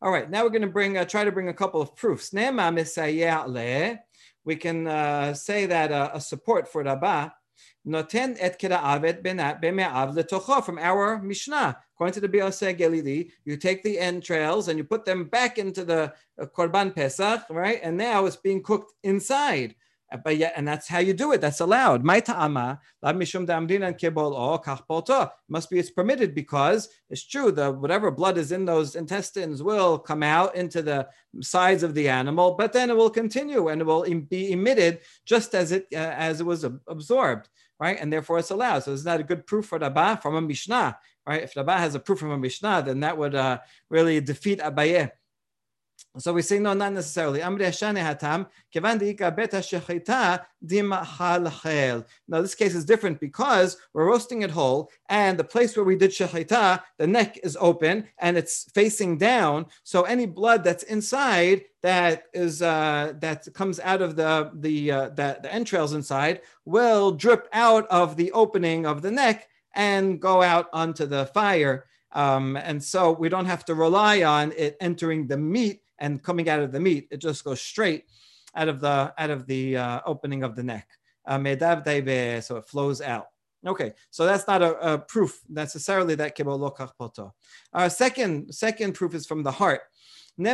All 0.00 0.12
right, 0.12 0.30
now 0.30 0.44
we're 0.44 0.50
going 0.50 0.62
to 0.62 0.68
bring 0.68 0.96
uh, 0.96 1.04
try 1.04 1.24
to 1.24 1.32
bring 1.32 1.48
a 1.48 1.54
couple 1.54 1.82
of 1.82 1.96
proofs. 1.96 2.32
We 2.32 2.40
can 4.56 4.86
uh, 4.86 5.34
say 5.34 5.66
that 5.66 5.92
uh, 5.92 6.10
a 6.14 6.20
support 6.20 6.68
for 6.68 6.84
Rabbah 6.84 7.30
noten 7.86 8.36
et 8.38 8.60
from 10.62 10.78
our 10.78 11.20
Mishnah. 11.22 11.78
According 11.94 12.14
to 12.14 12.20
the 12.20 12.28
Biaseh 12.28 12.78
Gelili, 12.78 13.30
you 13.44 13.56
take 13.56 13.82
the 13.82 13.98
entrails 13.98 14.68
and 14.68 14.78
you 14.78 14.84
put 14.84 15.04
them 15.04 15.24
back 15.24 15.58
into 15.58 15.84
the 15.84 16.14
uh, 16.40 16.46
Korban 16.46 16.94
Pesach, 16.94 17.42
right? 17.50 17.80
And 17.82 17.96
now 17.96 18.26
it's 18.26 18.36
being 18.36 18.62
cooked 18.62 18.92
inside. 19.02 19.74
But 20.24 20.38
yeah, 20.38 20.52
and 20.56 20.66
that's 20.66 20.88
how 20.88 21.00
you 21.00 21.12
do 21.12 21.32
it. 21.32 21.40
That's 21.40 21.60
allowed. 21.60 22.02
My 22.02 22.20
ta'ama, 22.20 22.80
Must 23.02 23.18
be 25.70 25.78
it's 25.78 25.90
permitted 25.90 26.34
because 26.34 26.88
it's 27.10 27.26
true. 27.26 27.52
The 27.52 27.72
whatever 27.72 28.10
blood 28.10 28.38
is 28.38 28.50
in 28.50 28.64
those 28.64 28.96
intestines 28.96 29.62
will 29.62 29.98
come 29.98 30.22
out 30.22 30.54
into 30.54 30.80
the 30.80 31.08
sides 31.40 31.82
of 31.82 31.94
the 31.94 32.08
animal, 32.08 32.54
but 32.54 32.72
then 32.72 32.88
it 32.88 32.96
will 32.96 33.10
continue 33.10 33.68
and 33.68 33.82
it 33.82 33.84
will 33.84 34.06
be 34.28 34.52
emitted 34.52 35.00
just 35.26 35.54
as 35.54 35.72
it 35.72 35.86
uh, 35.92 35.98
as 35.98 36.40
it 36.40 36.44
was 36.44 36.64
absorbed, 36.86 37.50
right? 37.78 37.98
And 38.00 38.10
therefore 38.10 38.38
it's 38.38 38.50
allowed. 38.50 38.84
So 38.84 38.94
it's 38.94 39.04
not 39.04 39.20
a 39.20 39.24
good 39.24 39.46
proof 39.46 39.66
for 39.66 39.78
Rabba 39.78 40.20
from 40.22 40.36
a 40.36 40.40
Mishnah, 40.40 40.96
right? 41.26 41.42
If 41.42 41.54
Rabba 41.54 41.76
has 41.76 41.94
a 41.94 42.00
proof 42.00 42.20
from 42.20 42.30
a 42.30 42.38
Mishnah, 42.38 42.84
then 42.86 43.00
that 43.00 43.18
would 43.18 43.34
uh, 43.34 43.58
really 43.90 44.22
defeat 44.22 44.60
Abaye. 44.60 45.10
So 46.16 46.32
we 46.32 46.42
say 46.42 46.58
no, 46.58 46.72
not 46.72 46.94
necessarily. 46.94 47.40
Now 47.40 47.52
this 52.42 52.54
case 52.54 52.74
is 52.74 52.84
different 52.84 53.20
because 53.20 53.76
we're 53.92 54.06
roasting 54.06 54.42
it 54.42 54.50
whole, 54.50 54.90
and 55.08 55.38
the 55.38 55.44
place 55.44 55.76
where 55.76 55.84
we 55.84 55.96
did 55.96 56.10
shechita, 56.10 56.82
the 56.96 57.06
neck 57.06 57.38
is 57.44 57.56
open 57.60 58.08
and 58.18 58.36
it's 58.36 58.70
facing 58.72 59.18
down. 59.18 59.66
So 59.84 60.02
any 60.02 60.26
blood 60.26 60.64
that's 60.64 60.82
inside 60.84 61.66
that 61.82 62.24
is 62.32 62.62
uh, 62.62 63.12
that 63.20 63.46
comes 63.54 63.78
out 63.78 64.02
of 64.02 64.16
the 64.16 64.50
the, 64.54 64.90
uh, 64.90 65.08
the 65.10 65.38
the 65.42 65.52
entrails 65.52 65.92
inside 65.92 66.40
will 66.64 67.12
drip 67.12 67.48
out 67.52 67.86
of 67.88 68.16
the 68.16 68.32
opening 68.32 68.86
of 68.86 69.02
the 69.02 69.10
neck 69.10 69.48
and 69.74 70.20
go 70.20 70.42
out 70.42 70.68
onto 70.72 71.06
the 71.06 71.26
fire. 71.26 71.84
Um, 72.12 72.56
and 72.56 72.82
so 72.82 73.12
we 73.12 73.28
don't 73.28 73.44
have 73.44 73.64
to 73.66 73.74
rely 73.74 74.22
on 74.22 74.52
it 74.56 74.76
entering 74.80 75.26
the 75.26 75.36
meat 75.36 75.82
and 75.98 76.22
coming 76.22 76.48
out 76.48 76.60
of 76.60 76.72
the 76.72 76.80
meat. 76.80 77.08
It 77.10 77.18
just 77.18 77.44
goes 77.44 77.60
straight 77.60 78.04
out 78.54 78.68
of 78.68 78.80
the 78.80 79.12
out 79.18 79.30
of 79.30 79.46
the 79.46 79.76
uh, 79.76 80.00
opening 80.06 80.42
of 80.42 80.56
the 80.56 80.62
neck. 80.62 80.88
Uh, 81.26 81.38
so 82.40 82.56
it 82.56 82.66
flows 82.66 83.00
out. 83.00 83.26
Okay, 83.66 83.92
so 84.10 84.24
that's 84.24 84.46
not 84.46 84.62
a, 84.62 84.94
a 84.94 84.98
proof 84.98 85.40
necessarily 85.48 86.14
that 86.14 86.36
kibolo 86.36 86.70
poto. 86.96 87.34
Our 87.72 87.90
second 87.90 88.54
second 88.54 88.94
proof 88.94 89.14
is 89.14 89.26
from 89.26 89.42
the 89.42 89.50
heart. 89.50 89.80
If 90.40 90.44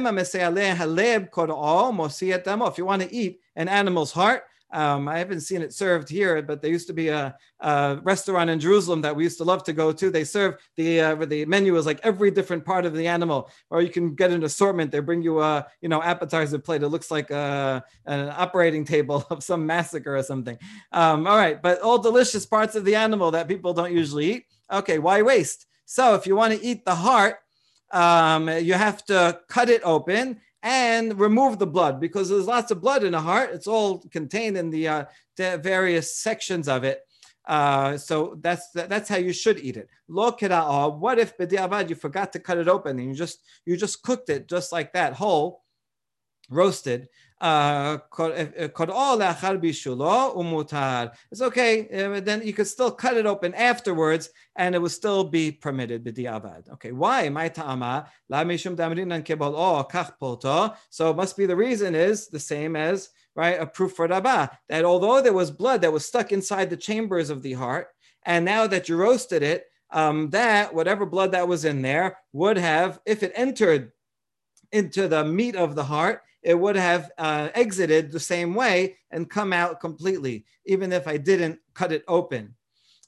you 2.78 2.84
want 2.86 3.02
to 3.02 3.14
eat 3.14 3.40
an 3.56 3.68
animal's 3.68 4.12
heart, 4.12 4.44
um, 4.74 5.06
I 5.06 5.18
haven't 5.18 5.42
seen 5.42 5.62
it 5.62 5.72
served 5.72 6.08
here, 6.08 6.42
but 6.42 6.60
there 6.60 6.70
used 6.70 6.88
to 6.88 6.92
be 6.92 7.08
a, 7.08 7.36
a, 7.60 8.00
restaurant 8.02 8.50
in 8.50 8.58
Jerusalem 8.58 9.02
that 9.02 9.14
we 9.14 9.22
used 9.22 9.38
to 9.38 9.44
love 9.44 9.62
to 9.64 9.72
go 9.72 9.92
to. 9.92 10.10
They 10.10 10.24
serve 10.24 10.56
the 10.76 11.00
uh, 11.00 11.14
the 11.14 11.44
menu 11.44 11.76
is 11.76 11.86
like 11.86 12.00
every 12.02 12.32
different 12.32 12.64
part 12.64 12.84
of 12.84 12.92
the 12.92 13.06
animal, 13.06 13.50
or 13.70 13.82
you 13.82 13.88
can 13.88 14.16
get 14.16 14.32
an 14.32 14.42
assortment. 14.42 14.90
They 14.90 14.98
bring 14.98 15.22
you 15.22 15.40
a 15.40 15.64
you 15.80 15.88
know 15.88 16.02
appetizer 16.02 16.58
plate. 16.58 16.82
It 16.82 16.88
looks 16.88 17.12
like 17.12 17.30
a, 17.30 17.84
an 18.06 18.30
operating 18.36 18.84
table 18.84 19.24
of 19.30 19.44
some 19.44 19.64
massacre 19.64 20.16
or 20.16 20.24
something. 20.24 20.58
Um, 20.90 21.28
all 21.28 21.36
right, 21.36 21.62
but 21.62 21.80
all 21.80 21.98
delicious 21.98 22.44
parts 22.44 22.74
of 22.74 22.84
the 22.84 22.96
animal 22.96 23.30
that 23.30 23.46
people 23.46 23.74
don't 23.74 23.92
usually 23.92 24.32
eat. 24.32 24.46
Okay, 24.72 24.98
why 24.98 25.22
waste? 25.22 25.66
So 25.86 26.16
if 26.16 26.26
you 26.26 26.34
want 26.34 26.52
to 26.52 26.64
eat 26.66 26.84
the 26.84 26.96
heart, 26.96 27.36
um, 27.92 28.48
you 28.48 28.74
have 28.74 29.04
to 29.06 29.38
cut 29.48 29.68
it 29.68 29.82
open 29.84 30.40
and 30.64 31.20
remove 31.20 31.58
the 31.58 31.66
blood 31.66 32.00
because 32.00 32.30
there's 32.30 32.46
lots 32.46 32.70
of 32.70 32.80
blood 32.80 33.04
in 33.04 33.12
the 33.12 33.20
heart. 33.20 33.50
It's 33.52 33.66
all 33.66 33.98
contained 34.10 34.56
in 34.56 34.70
the, 34.70 34.88
uh, 34.88 35.04
the 35.36 35.58
various 35.58 36.16
sections 36.16 36.66
of 36.68 36.84
it. 36.84 37.00
Uh, 37.46 37.98
so 37.98 38.38
that's 38.40 38.70
that's 38.70 39.06
how 39.06 39.18
you 39.18 39.34
should 39.34 39.58
eat 39.60 39.76
it. 39.76 39.86
What 40.06 40.40
if 40.40 41.36
b'diavad 41.36 41.90
you 41.90 41.94
forgot 41.94 42.32
to 42.32 42.38
cut 42.38 42.56
it 42.56 42.68
open 42.68 42.98
and 42.98 43.06
you 43.06 43.14
just 43.14 43.40
you 43.66 43.76
just 43.76 44.02
cooked 44.02 44.30
it 44.30 44.48
just 44.48 44.72
like 44.72 44.94
that 44.94 45.12
whole, 45.12 45.62
roasted. 46.48 47.08
Uh, 47.44 47.98
it's 51.30 51.42
okay. 51.42 51.88
Uh, 51.92 52.20
then 52.20 52.42
you 52.42 52.54
could 52.54 52.66
still 52.66 52.90
cut 52.90 53.18
it 53.18 53.26
open 53.26 53.52
afterwards, 53.52 54.30
and 54.56 54.74
it 54.74 54.80
would 54.80 54.92
still 54.92 55.24
be 55.24 55.52
permitted. 55.52 56.08
Okay, 56.08 56.92
why? 56.92 57.28
My 57.28 57.48
ta'ama 57.48 58.08
la 58.30 58.44
mishum 58.44 58.74
damrinan 58.74 59.22
oh 59.54 59.86
kach 59.90 60.74
So 60.88 61.10
it 61.10 61.16
must 61.16 61.36
be 61.36 61.44
the 61.44 61.54
reason 61.54 61.94
is 61.94 62.28
the 62.28 62.40
same 62.40 62.76
as 62.76 63.10
right 63.36 63.60
a 63.60 63.66
proof 63.66 63.92
for 63.92 64.06
Rabbah 64.06 64.46
that 64.70 64.86
although 64.86 65.20
there 65.20 65.34
was 65.34 65.50
blood 65.50 65.82
that 65.82 65.92
was 65.92 66.06
stuck 66.06 66.32
inside 66.32 66.70
the 66.70 66.78
chambers 66.78 67.28
of 67.28 67.42
the 67.42 67.52
heart, 67.52 67.88
and 68.24 68.46
now 68.46 68.66
that 68.68 68.88
you 68.88 68.96
roasted 68.96 69.42
it, 69.42 69.66
um, 69.90 70.30
that 70.30 70.74
whatever 70.74 71.04
blood 71.04 71.32
that 71.32 71.46
was 71.46 71.66
in 71.66 71.82
there 71.82 72.16
would 72.32 72.56
have, 72.56 73.00
if 73.04 73.22
it 73.22 73.32
entered 73.34 73.92
into 74.72 75.08
the 75.08 75.26
meat 75.26 75.56
of 75.56 75.74
the 75.74 75.84
heart, 75.84 76.22
it 76.44 76.54
would 76.54 76.76
have 76.76 77.10
uh, 77.18 77.48
exited 77.54 78.12
the 78.12 78.20
same 78.20 78.54
way 78.54 78.96
and 79.10 79.30
come 79.30 79.52
out 79.52 79.80
completely, 79.80 80.44
even 80.66 80.92
if 80.92 81.08
I 81.08 81.16
didn't 81.16 81.58
cut 81.72 81.90
it 81.90 82.04
open. 82.06 82.54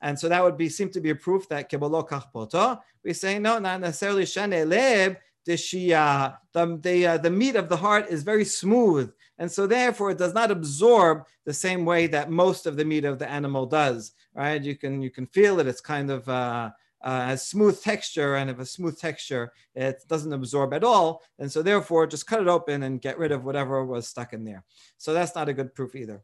And 0.02 0.18
so 0.18 0.28
that 0.28 0.42
would 0.42 0.56
be 0.56 0.68
seem 0.68 0.90
to 0.90 1.00
be 1.00 1.10
a 1.10 1.14
proof 1.14 1.48
that 1.48 1.70
kibolo 1.70 2.06
kachpoto. 2.08 2.80
We 3.04 3.12
say 3.12 3.38
no, 3.38 3.58
not 3.58 3.80
necessarily 3.80 4.26
shane 4.26 4.50
leb 4.50 5.16
the 5.46 6.78
the 6.82 7.06
uh, 7.06 7.16
the 7.18 7.30
meat 7.30 7.56
of 7.56 7.68
the 7.68 7.76
heart 7.76 8.06
is 8.08 8.22
very 8.22 8.44
smooth, 8.44 9.12
and 9.38 9.50
so 9.50 9.66
therefore 9.66 10.10
it 10.10 10.18
does 10.18 10.34
not 10.34 10.50
absorb 10.50 11.24
the 11.44 11.54
same 11.54 11.84
way 11.84 12.08
that 12.08 12.30
most 12.30 12.66
of 12.66 12.76
the 12.76 12.84
meat 12.84 13.04
of 13.04 13.18
the 13.18 13.30
animal 13.30 13.64
does. 13.64 14.12
Right? 14.34 14.62
You 14.62 14.76
can 14.76 15.00
you 15.00 15.10
can 15.10 15.26
feel 15.26 15.60
it. 15.60 15.66
It's 15.66 15.80
kind 15.80 16.10
of 16.10 16.28
uh, 16.28 16.70
uh, 17.06 17.26
has 17.26 17.46
smooth 17.46 17.80
texture, 17.80 18.34
and 18.34 18.50
if 18.50 18.58
a 18.58 18.66
smooth 18.66 18.98
texture, 18.98 19.52
it 19.76 20.02
doesn't 20.08 20.32
absorb 20.32 20.74
at 20.74 20.82
all, 20.82 21.22
and 21.38 21.50
so 21.50 21.62
therefore 21.62 22.04
just 22.04 22.26
cut 22.26 22.40
it 22.40 22.48
open 22.48 22.82
and 22.82 23.00
get 23.00 23.16
rid 23.16 23.30
of 23.30 23.44
whatever 23.44 23.84
was 23.84 24.08
stuck 24.08 24.32
in 24.32 24.44
there. 24.44 24.64
So 24.98 25.14
that's 25.14 25.36
not 25.36 25.48
a 25.48 25.52
good 25.52 25.72
proof 25.72 25.94
either. 25.94 26.20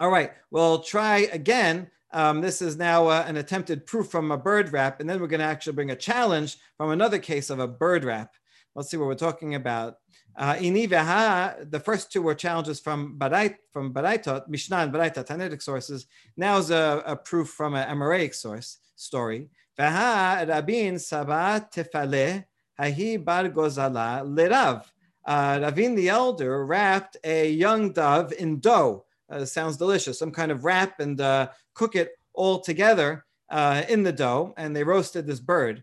All 0.00 0.08
right, 0.08 0.32
we'll 0.50 0.78
try 0.78 1.28
again. 1.30 1.90
Um, 2.10 2.40
this 2.40 2.62
is 2.62 2.78
now 2.78 3.08
uh, 3.08 3.24
an 3.26 3.36
attempted 3.36 3.84
proof 3.84 4.08
from 4.08 4.30
a 4.30 4.38
bird 4.38 4.72
wrap, 4.72 5.00
and 5.00 5.10
then 5.10 5.20
we're 5.20 5.26
going 5.26 5.40
to 5.40 5.46
actually 5.46 5.74
bring 5.74 5.90
a 5.90 5.96
challenge 5.96 6.56
from 6.78 6.90
another 6.90 7.18
case 7.18 7.50
of 7.50 7.58
a 7.58 7.68
bird 7.68 8.02
wrap. 8.02 8.32
Let's 8.74 8.90
see 8.90 8.96
what 8.96 9.08
we're 9.08 9.14
talking 9.14 9.56
about. 9.56 9.96
Uh, 10.38 10.54
the 10.54 11.82
first 11.84 12.10
two 12.10 12.22
were 12.22 12.34
challenges 12.34 12.80
from 12.80 13.18
Barait, 13.18 13.56
from 13.72 13.92
Baraitot, 13.92 14.48
Mishnah 14.48 14.76
and 14.78 14.92
Baraita, 14.92 15.26
Tannaitic 15.26 15.62
sources. 15.62 16.06
Now 16.36 16.56
is 16.58 16.70
a, 16.70 17.02
a, 17.06 17.16
proof 17.16 17.48
from 17.48 17.74
an 17.74 17.88
Amoraic 17.88 18.34
source 18.34 18.78
story. 18.96 19.48
Vaha 19.78 20.48
Rabin 20.48 20.98
Saba 20.98 21.68
Tefale 21.72 22.44
Hahi 22.80 23.22
Bar 23.22 23.48
Gozala. 23.50 24.82
Uh, 25.26 25.58
Ravin 25.60 25.94
the 25.94 26.08
elder 26.08 26.64
wrapped 26.64 27.16
a 27.24 27.50
young 27.50 27.92
dove 27.92 28.32
in 28.38 28.60
dough. 28.60 29.04
Uh, 29.28 29.44
sounds 29.44 29.76
delicious. 29.76 30.18
Some 30.18 30.30
kind 30.30 30.52
of 30.52 30.64
wrap 30.64 31.00
and 31.00 31.20
uh, 31.20 31.48
cook 31.74 31.96
it 31.96 32.12
all 32.32 32.60
together 32.60 33.24
uh, 33.50 33.82
in 33.88 34.04
the 34.04 34.12
dough, 34.12 34.54
and 34.56 34.74
they 34.74 34.84
roasted 34.84 35.26
this 35.26 35.40
bird. 35.40 35.82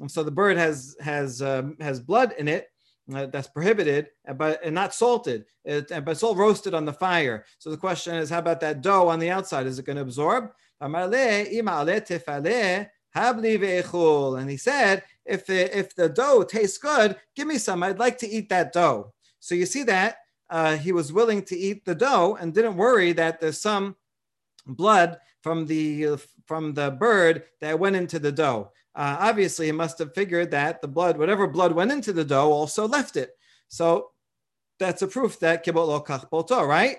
And 0.00 0.10
so 0.10 0.22
the 0.22 0.30
bird 0.30 0.56
has 0.56 0.96
has 1.00 1.42
um, 1.42 1.76
has 1.80 2.00
blood 2.00 2.34
in 2.38 2.48
it 2.48 2.68
uh, 3.14 3.26
that's 3.26 3.48
prohibited, 3.48 4.08
but 4.36 4.64
and 4.64 4.74
not 4.74 4.94
salted. 4.94 5.44
It, 5.64 5.88
but 5.88 6.08
it's 6.08 6.22
all 6.22 6.34
roasted 6.34 6.72
on 6.72 6.86
the 6.86 6.92
fire. 6.92 7.44
So 7.58 7.70
the 7.70 7.76
question 7.76 8.14
is, 8.14 8.30
how 8.30 8.38
about 8.38 8.60
that 8.60 8.80
dough 8.80 9.08
on 9.08 9.18
the 9.18 9.30
outside? 9.30 9.66
Is 9.66 9.78
it 9.78 9.84
going 9.84 9.96
to 9.96 10.02
absorb? 10.02 10.50
And 13.18 14.50
he 14.50 14.56
said, 14.56 15.02
if 15.24 15.46
the, 15.46 15.78
if 15.78 15.94
the 15.94 16.08
dough 16.08 16.42
tastes 16.42 16.78
good, 16.78 17.16
give 17.36 17.46
me 17.46 17.58
some. 17.58 17.82
I'd 17.82 17.98
like 17.98 18.18
to 18.18 18.28
eat 18.28 18.48
that 18.48 18.72
dough. 18.72 19.12
So 19.40 19.54
you 19.54 19.66
see 19.66 19.82
that 19.84 20.18
uh, 20.50 20.76
he 20.76 20.92
was 20.92 21.12
willing 21.12 21.42
to 21.44 21.56
eat 21.56 21.84
the 21.84 21.94
dough 21.94 22.36
and 22.40 22.54
didn't 22.54 22.76
worry 22.76 23.12
that 23.12 23.40
there's 23.40 23.60
some 23.60 23.96
blood 24.66 25.18
from 25.42 25.66
the 25.66 26.16
from 26.46 26.74
the 26.74 26.90
bird 26.90 27.44
that 27.60 27.78
went 27.78 27.96
into 27.96 28.18
the 28.18 28.32
dough. 28.32 28.72
Uh, 28.94 29.16
obviously, 29.20 29.66
he 29.66 29.72
must 29.72 29.98
have 29.98 30.14
figured 30.14 30.50
that 30.50 30.80
the 30.80 30.88
blood, 30.88 31.18
whatever 31.18 31.46
blood 31.46 31.72
went 31.72 31.92
into 31.92 32.12
the 32.12 32.24
dough, 32.24 32.50
also 32.50 32.88
left 32.88 33.16
it. 33.16 33.30
So 33.68 34.10
that's 34.78 35.02
a 35.02 35.06
proof 35.06 35.38
that 35.40 35.64
kibot 35.64 35.86
lo 35.86 36.00
kach 36.00 36.66
right? 36.66 36.96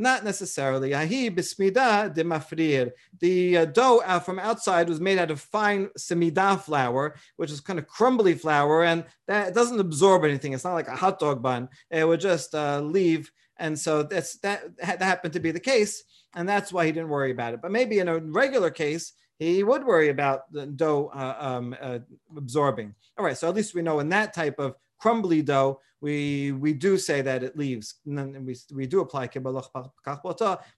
Not 0.00 0.22
necessarily. 0.22 0.94
Ahi 0.94 1.28
bismida 1.28 2.14
de 2.14 2.22
mafrir. 2.22 2.92
The 3.18 3.58
uh, 3.58 3.64
dough 3.64 3.98
from 4.24 4.38
outside 4.38 4.88
was 4.88 5.00
made 5.00 5.18
out 5.18 5.32
of 5.32 5.40
fine 5.40 5.88
semida 5.98 6.60
flour, 6.60 7.16
which 7.34 7.50
is 7.50 7.60
kind 7.60 7.80
of 7.80 7.88
crumbly 7.88 8.34
flour, 8.34 8.84
and 8.84 9.04
that 9.26 9.54
doesn't 9.54 9.80
absorb 9.80 10.24
anything. 10.24 10.52
It's 10.52 10.62
not 10.62 10.74
like 10.74 10.86
a 10.86 10.94
hot 10.94 11.18
dog 11.18 11.42
bun. 11.42 11.68
It 11.90 12.06
would 12.06 12.20
just 12.20 12.54
uh, 12.54 12.80
leave. 12.80 13.32
And 13.56 13.76
so 13.76 14.04
that's 14.04 14.38
that, 14.38 14.76
that 14.76 15.02
happened 15.02 15.32
to 15.32 15.40
be 15.40 15.50
the 15.50 15.58
case, 15.58 16.04
and 16.36 16.48
that's 16.48 16.72
why 16.72 16.86
he 16.86 16.92
didn't 16.92 17.08
worry 17.08 17.32
about 17.32 17.54
it. 17.54 17.60
But 17.60 17.72
maybe 17.72 17.98
in 17.98 18.06
a 18.06 18.18
regular 18.18 18.70
case, 18.70 19.14
he 19.40 19.64
would 19.64 19.84
worry 19.84 20.10
about 20.10 20.52
the 20.52 20.66
dough 20.66 21.10
uh, 21.12 21.36
um, 21.40 21.76
uh, 21.82 21.98
absorbing. 22.36 22.94
All 23.18 23.24
right, 23.24 23.36
so 23.36 23.48
at 23.48 23.56
least 23.56 23.74
we 23.74 23.82
know 23.82 23.98
in 23.98 24.10
that 24.10 24.32
type 24.32 24.60
of 24.60 24.76
crumbly 25.00 25.42
dough, 25.42 25.80
we 26.00 26.52
we 26.52 26.72
do 26.72 26.96
say 26.96 27.22
that 27.22 27.42
it 27.42 27.56
leaves. 27.56 27.96
And 28.06 28.46
we, 28.46 28.56
we 28.72 28.86
do 28.86 29.00
apply 29.00 29.28
kibalach 29.28 29.68
but 29.72 29.90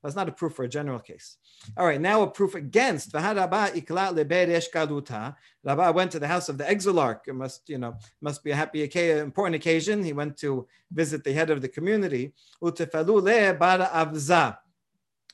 it's 0.04 0.16
not 0.16 0.28
a 0.28 0.32
proof 0.32 0.54
for 0.54 0.64
a 0.64 0.68
general 0.68 0.98
case. 0.98 1.36
All 1.76 1.86
right, 1.86 2.00
now 2.00 2.22
a 2.22 2.30
proof 2.30 2.54
against. 2.54 3.14
Rabba 3.14 3.72
went 5.92 6.12
to 6.12 6.18
the 6.18 6.26
house 6.26 6.48
of 6.48 6.56
the 6.56 6.64
exilarch. 6.64 7.28
It 7.28 7.34
must, 7.34 7.68
you 7.68 7.78
know, 7.78 7.96
must 8.22 8.42
be 8.42 8.52
a 8.52 8.56
happy, 8.56 8.82
important 9.18 9.56
occasion. 9.56 10.02
He 10.02 10.14
went 10.14 10.38
to 10.38 10.66
visit 10.90 11.22
the 11.22 11.32
head 11.32 11.50
of 11.50 11.60
the 11.60 11.68
community. 11.68 12.32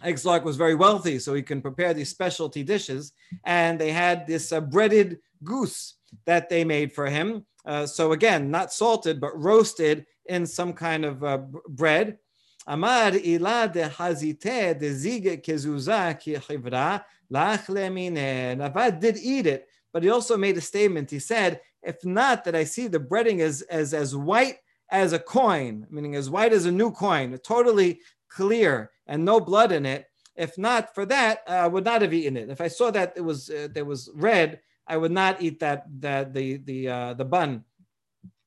Exilarch 0.04 0.44
was 0.44 0.56
very 0.56 0.74
wealthy, 0.74 1.18
so 1.18 1.32
he 1.32 1.42
can 1.42 1.62
prepare 1.62 1.94
these 1.94 2.10
specialty 2.10 2.62
dishes. 2.62 3.12
And 3.44 3.80
they 3.80 3.92
had 3.92 4.26
this 4.26 4.52
uh, 4.52 4.60
breaded 4.60 5.20
goose 5.42 5.94
that 6.24 6.48
they 6.48 6.64
made 6.64 6.92
for 6.92 7.06
him. 7.06 7.44
Uh, 7.66 7.84
so 7.84 8.12
again, 8.12 8.50
not 8.50 8.72
salted, 8.72 9.20
but 9.20 9.38
roasted 9.42 10.06
in 10.26 10.46
some 10.46 10.72
kind 10.72 11.04
of 11.04 11.24
uh, 11.24 11.38
bread. 11.68 12.18
Amar 12.66 13.14
ila 13.14 13.70
de 13.72 13.88
hazite 13.88 14.78
de 14.78 14.94
zige 14.94 15.42
kezuza 15.42 16.18
ki 16.18 16.34
chivra 16.34 17.02
Navad 17.30 19.00
did 19.00 19.16
eat 19.18 19.46
it, 19.46 19.68
but 19.92 20.02
he 20.02 20.10
also 20.10 20.36
made 20.36 20.56
a 20.56 20.60
statement. 20.60 21.10
He 21.10 21.18
said, 21.18 21.60
if 21.82 22.04
not 22.04 22.44
that 22.44 22.54
I 22.54 22.64
see 22.64 22.86
the 22.86 23.00
breading 23.00 23.40
as, 23.40 23.62
as, 23.62 23.94
as 23.94 24.14
white 24.14 24.58
as 24.90 25.12
a 25.12 25.18
coin, 25.18 25.86
meaning 25.90 26.14
as 26.14 26.30
white 26.30 26.52
as 26.52 26.66
a 26.66 26.72
new 26.72 26.90
coin, 26.90 27.36
totally 27.38 28.00
clear 28.28 28.90
and 29.06 29.24
no 29.24 29.40
blood 29.40 29.72
in 29.72 29.86
it. 29.86 30.06
If 30.36 30.58
not 30.58 30.94
for 30.94 31.06
that, 31.06 31.40
I 31.48 31.66
would 31.66 31.84
not 31.84 32.02
have 32.02 32.12
eaten 32.12 32.36
it. 32.36 32.50
If 32.50 32.60
I 32.60 32.68
saw 32.68 32.90
that 32.90 33.14
it 33.16 33.22
was 33.22 33.48
uh, 33.48 33.68
there 33.72 33.86
was 33.86 34.10
red, 34.14 34.60
I 34.86 34.96
would 34.96 35.12
not 35.12 35.42
eat 35.42 35.60
that 35.60 35.84
that 36.00 36.32
the 36.32 36.58
the 36.58 36.88
uh, 36.88 37.14
the 37.14 37.24
bun. 37.24 37.64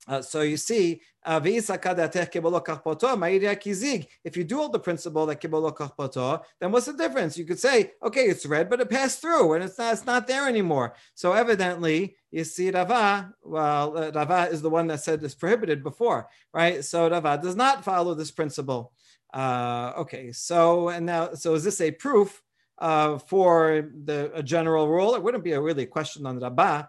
Uh, 0.08 0.22
so 0.24 0.42
you 0.42 0.58
see, 0.58 1.02
uh, 1.24 1.40
if 1.44 1.56
you 4.38 4.44
do 4.44 4.60
all 4.60 4.70
the 4.70 4.80
principle 4.80 5.26
that 5.28 5.40
kibolo 5.40 6.42
then 6.60 6.72
what's 6.72 6.88
the 6.88 6.94
difference? 6.94 7.38
You 7.38 7.46
could 7.46 7.60
say, 7.60 7.92
okay, 8.02 8.24
it's 8.24 8.46
red, 8.48 8.72
but 8.72 8.82
it 8.82 8.90
passed 8.90 9.22
through 9.22 9.54
and 9.54 9.64
it's 9.64 9.78
not, 9.78 9.94
it's 9.94 10.06
not 10.08 10.26
there 10.26 10.48
anymore. 10.48 10.96
So 11.14 11.34
evidently, 11.34 12.16
you 12.32 12.44
see, 12.44 12.72
Rava, 12.72 13.32
well, 13.44 13.96
uh, 13.96 14.12
Rava 14.12 14.50
is 14.50 14.64
the 14.64 14.70
one 14.72 14.88
that 14.88 15.02
said 15.02 15.24
it's 15.24 15.36
prohibited 15.36 15.84
before, 15.84 16.28
right? 16.56 16.84
So 16.84 17.08
Rava 17.08 17.40
does 17.40 17.56
not 17.56 17.84
follow 17.84 18.16
this 18.16 18.32
principle. 18.32 18.94
Uh, 19.32 19.94
okay, 19.98 20.32
so 20.32 20.90
and 20.90 21.06
now, 21.06 21.34
so 21.36 21.54
is 21.54 21.64
this 21.64 21.82
a 21.82 21.92
proof 21.92 22.42
uh, 22.80 23.18
for 23.18 23.90
the 24.06 24.32
a 24.34 24.44
general 24.44 24.88
rule? 24.88 25.16
It 25.16 25.24
wouldn't 25.24 25.44
be 25.44 25.54
a 25.54 25.62
really 25.62 25.86
question 25.86 26.26
on 26.26 26.40
Rabbah 26.40 26.84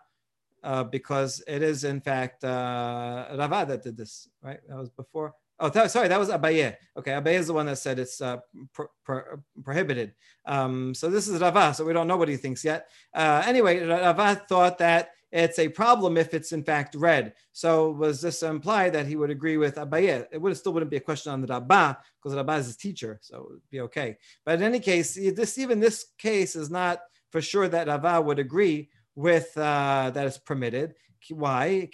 uh, 0.63 0.85
because 0.85 1.43
it 1.47 1.63
is 1.63 1.85
in 1.85 2.01
fact 2.01 2.45
uh, 2.45 3.27
Rava 3.37 3.67
that 3.69 3.83
did 3.83 3.97
this, 3.97 4.29
right? 4.43 4.61
That 4.69 4.77
was 4.77 4.91
before. 4.91 5.35
Oh, 5.63 5.69
th- 5.69 5.91
sorry, 5.91 6.09
that 6.09 6.19
was 6.19 6.31
Abaye. 6.31 6.75
Okay, 6.97 7.11
Abaye 7.11 7.35
is 7.35 7.49
the 7.49 7.53
one 7.53 7.67
that 7.67 7.77
said 7.77 7.99
it's 7.99 8.23
uh, 8.23 8.39
pro- 8.73 8.91
pro- 9.05 9.43
prohibited. 9.63 10.15
Um, 10.47 10.95
so 10.95 11.11
this 11.11 11.29
is 11.29 11.39
Rava, 11.41 11.75
so 11.75 11.85
we 11.85 11.93
don't 11.93 12.09
know 12.09 12.17
what 12.17 12.29
he 12.29 12.39
thinks 12.39 12.65
yet. 12.65 12.89
Uh, 13.13 13.43
anyway, 13.45 13.85
Rava 13.85 14.43
thought 14.49 14.79
that 14.79 15.11
it's 15.33 15.59
a 15.59 15.69
problem 15.69 16.17
if 16.17 16.35
it's 16.35 16.53
in 16.53 16.63
fact 16.63 16.95
red. 16.95 17.35
So 17.53 17.91
was 17.91 18.21
this 18.21 18.43
imply 18.43 18.91
that 18.91 19.07
he 19.07 19.17
would 19.17 19.31
agree 19.31 19.57
with 19.57 19.77
Abaye? 19.77 20.27
It 20.33 20.41
would 20.41 20.57
still 20.57 20.73
wouldn't 20.73 20.91
be 20.91 20.97
a 20.97 21.01
question 21.01 21.33
on 21.33 21.41
the 21.41 21.47
Rabbah 21.47 21.95
because 22.21 22.37
Rabbah 22.37 22.57
is 22.57 22.67
his 22.67 22.77
teacher, 22.77 23.19
so 23.23 23.37
it 23.37 23.51
would 23.51 23.71
be 23.71 23.81
okay. 23.83 24.17
But 24.45 24.57
in 24.57 24.63
any 24.63 24.81
case, 24.81 25.15
this 25.15 25.59
even 25.59 25.81
this 25.81 26.07
case 26.19 26.57
is 26.57 26.71
not 26.71 27.01
for 27.31 27.41
sure 27.41 27.69
that 27.69 27.87
Rabbah 27.87 28.21
would 28.21 28.39
agree 28.39 28.91
with 29.15 29.57
uh, 29.57 30.11
that 30.13 30.27
it's 30.27 30.39
permitted. 30.39 30.95
Why? 31.31 31.89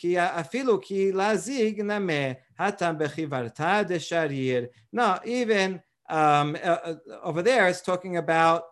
No, 4.92 5.18
even 5.24 5.82
um, 6.08 6.56
uh, 6.62 6.68
uh, 6.68 6.94
over 7.22 7.42
there, 7.42 7.68
it's 7.68 7.80
talking 7.80 8.16
about 8.16 8.62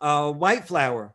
uh, 0.00 0.30
white 0.32 0.66
flour, 0.66 1.14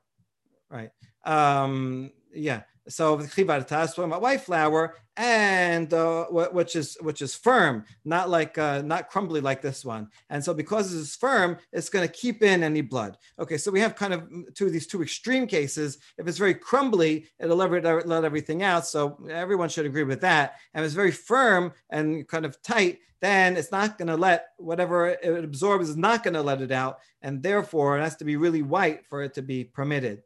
right? 0.69 0.89
Um, 1.25 2.11
yeah. 2.33 2.61
So 2.89 3.15
about 3.15 4.21
white 4.21 4.41
flour, 4.41 4.95
and 5.17 5.93
uh, 5.93 6.25
which 6.25 6.75
is 6.75 6.97
which 7.01 7.21
is 7.21 7.35
firm, 7.35 7.83
not 8.05 8.29
like 8.29 8.57
uh, 8.57 8.81
not 8.81 9.09
crumbly 9.09 9.41
like 9.41 9.61
this 9.61 9.83
one. 9.83 10.07
And 10.29 10.43
so 10.43 10.53
because 10.53 10.93
it's 10.93 11.15
firm, 11.15 11.57
it's 11.73 11.89
going 11.89 12.07
to 12.07 12.13
keep 12.13 12.43
in 12.43 12.63
any 12.63 12.81
blood. 12.81 13.17
Okay, 13.39 13.57
so 13.57 13.71
we 13.71 13.81
have 13.81 13.95
kind 13.95 14.13
of 14.13 14.29
two 14.53 14.69
these 14.69 14.87
two 14.87 15.01
extreme 15.01 15.47
cases. 15.47 15.97
If 16.17 16.27
it's 16.27 16.37
very 16.37 16.53
crumbly, 16.53 17.27
it'll 17.39 17.57
let, 17.57 18.07
let 18.07 18.23
everything 18.23 18.63
out. 18.63 18.87
So 18.87 19.17
everyone 19.29 19.69
should 19.69 19.85
agree 19.85 20.03
with 20.03 20.21
that. 20.21 20.55
And 20.73 20.83
if 20.83 20.87
it's 20.87 20.95
very 20.95 21.11
firm 21.11 21.73
and 21.89 22.27
kind 22.27 22.45
of 22.45 22.61
tight, 22.61 22.99
then 23.19 23.57
it's 23.57 23.71
not 23.71 23.97
going 23.97 24.07
to 24.07 24.15
let 24.15 24.49
whatever 24.57 25.07
it 25.09 25.43
absorbs 25.43 25.89
is 25.89 25.97
not 25.97 26.23
going 26.23 26.35
to 26.35 26.41
let 26.41 26.61
it 26.61 26.71
out, 26.71 26.99
and 27.21 27.41
therefore 27.41 27.97
it 27.97 28.03
has 28.03 28.15
to 28.17 28.25
be 28.25 28.37
really 28.37 28.61
white 28.61 29.05
for 29.07 29.23
it 29.23 29.33
to 29.33 29.41
be 29.41 29.63
permitted. 29.63 30.21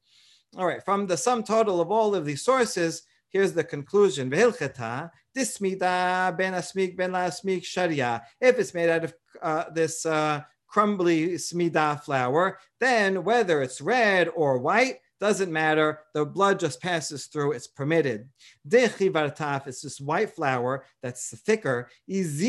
All 0.58 0.66
right, 0.66 0.84
from 0.84 1.08
the 1.08 1.16
sum 1.16 1.44
total 1.44 1.80
of 1.80 1.92
all 1.92 2.14
of 2.14 2.26
these 2.26 2.44
sources, 2.44 3.04
here's 3.30 3.54
the 3.54 3.64
conclusion. 3.64 4.30
this 4.30 5.62
mida 5.62 6.36
ben 6.38 6.54
asmik 6.54 6.98
ben 6.98 7.14
la 7.14 7.30
sharia. 7.30 8.22
If 8.42 8.60
it's 8.60 8.74
made 8.74 8.90
out 8.90 9.06
of 9.06 9.14
uh, 9.42 9.64
this 9.74 10.06
uh, 10.06 10.42
crumbly 10.68 11.36
smida 11.36 12.04
flour, 12.04 12.60
then 12.82 13.24
whether 13.24 13.62
it's 13.62 13.80
red 13.80 14.28
or 14.36 14.58
white, 14.58 14.98
doesn't 15.22 15.54
matter. 15.54 16.00
The 16.14 16.26
blood 16.26 16.60
just 16.60 16.82
passes 16.82 17.28
through. 17.28 17.52
It's 17.52 17.68
permitted. 17.68 18.28
Dechivartaf 18.68 19.68
is 19.68 19.82
this 19.82 20.02
white 20.02 20.32
flour 20.32 20.84
that's 21.02 21.40
thicker. 21.46 21.88
If 22.08 22.42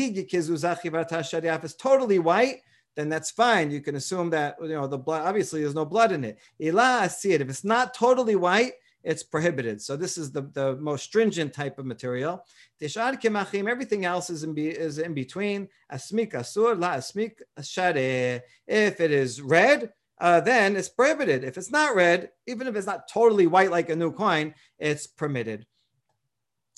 it's 1.63 1.75
totally 1.75 2.19
white, 2.19 2.57
then 2.95 3.09
that's 3.09 3.31
fine. 3.31 3.71
You 3.71 3.81
can 3.81 3.95
assume 3.95 4.29
that 4.31 4.57
you 4.61 4.69
know 4.69 4.87
the 4.87 4.97
blood. 4.97 5.25
Obviously, 5.25 5.61
there's 5.61 5.75
no 5.75 5.85
blood 5.85 6.11
in 6.11 6.23
it. 6.23 6.37
Ila 6.61 7.01
asid. 7.03 7.41
If 7.41 7.49
it's 7.49 7.63
not 7.63 7.93
totally 7.93 8.35
white, 8.35 8.73
it's 9.03 9.23
prohibited. 9.23 9.81
So 9.81 9.95
this 9.97 10.17
is 10.17 10.31
the, 10.31 10.41
the 10.53 10.77
most 10.77 11.03
stringent 11.03 11.53
type 11.53 11.77
of 11.77 11.85
material. 11.85 12.45
Tishad 12.81 13.21
kemachim, 13.21 13.69
everything 13.69 14.05
else 14.05 14.29
is 14.29 14.43
in, 14.43 14.53
be, 14.53 14.69
is 14.69 14.97
in 14.97 15.13
between. 15.13 15.67
Asmik 15.91 16.33
asur, 16.33 16.79
la 16.79 16.95
asmik 16.95 17.41
share. 17.61 18.43
If 18.65 19.01
it 19.01 19.11
is 19.11 19.41
red, 19.41 19.91
uh, 20.19 20.39
then 20.39 20.77
it's 20.77 20.89
prohibited. 20.89 21.43
If 21.43 21.57
it's 21.57 21.71
not 21.71 21.95
red, 21.95 22.29
even 22.47 22.67
if 22.67 22.75
it's 22.75 22.87
not 22.87 23.09
totally 23.09 23.47
white 23.47 23.71
like 23.71 23.89
a 23.89 23.95
new 23.95 24.11
coin, 24.11 24.53
it's 24.79 25.05
permitted. 25.05 25.65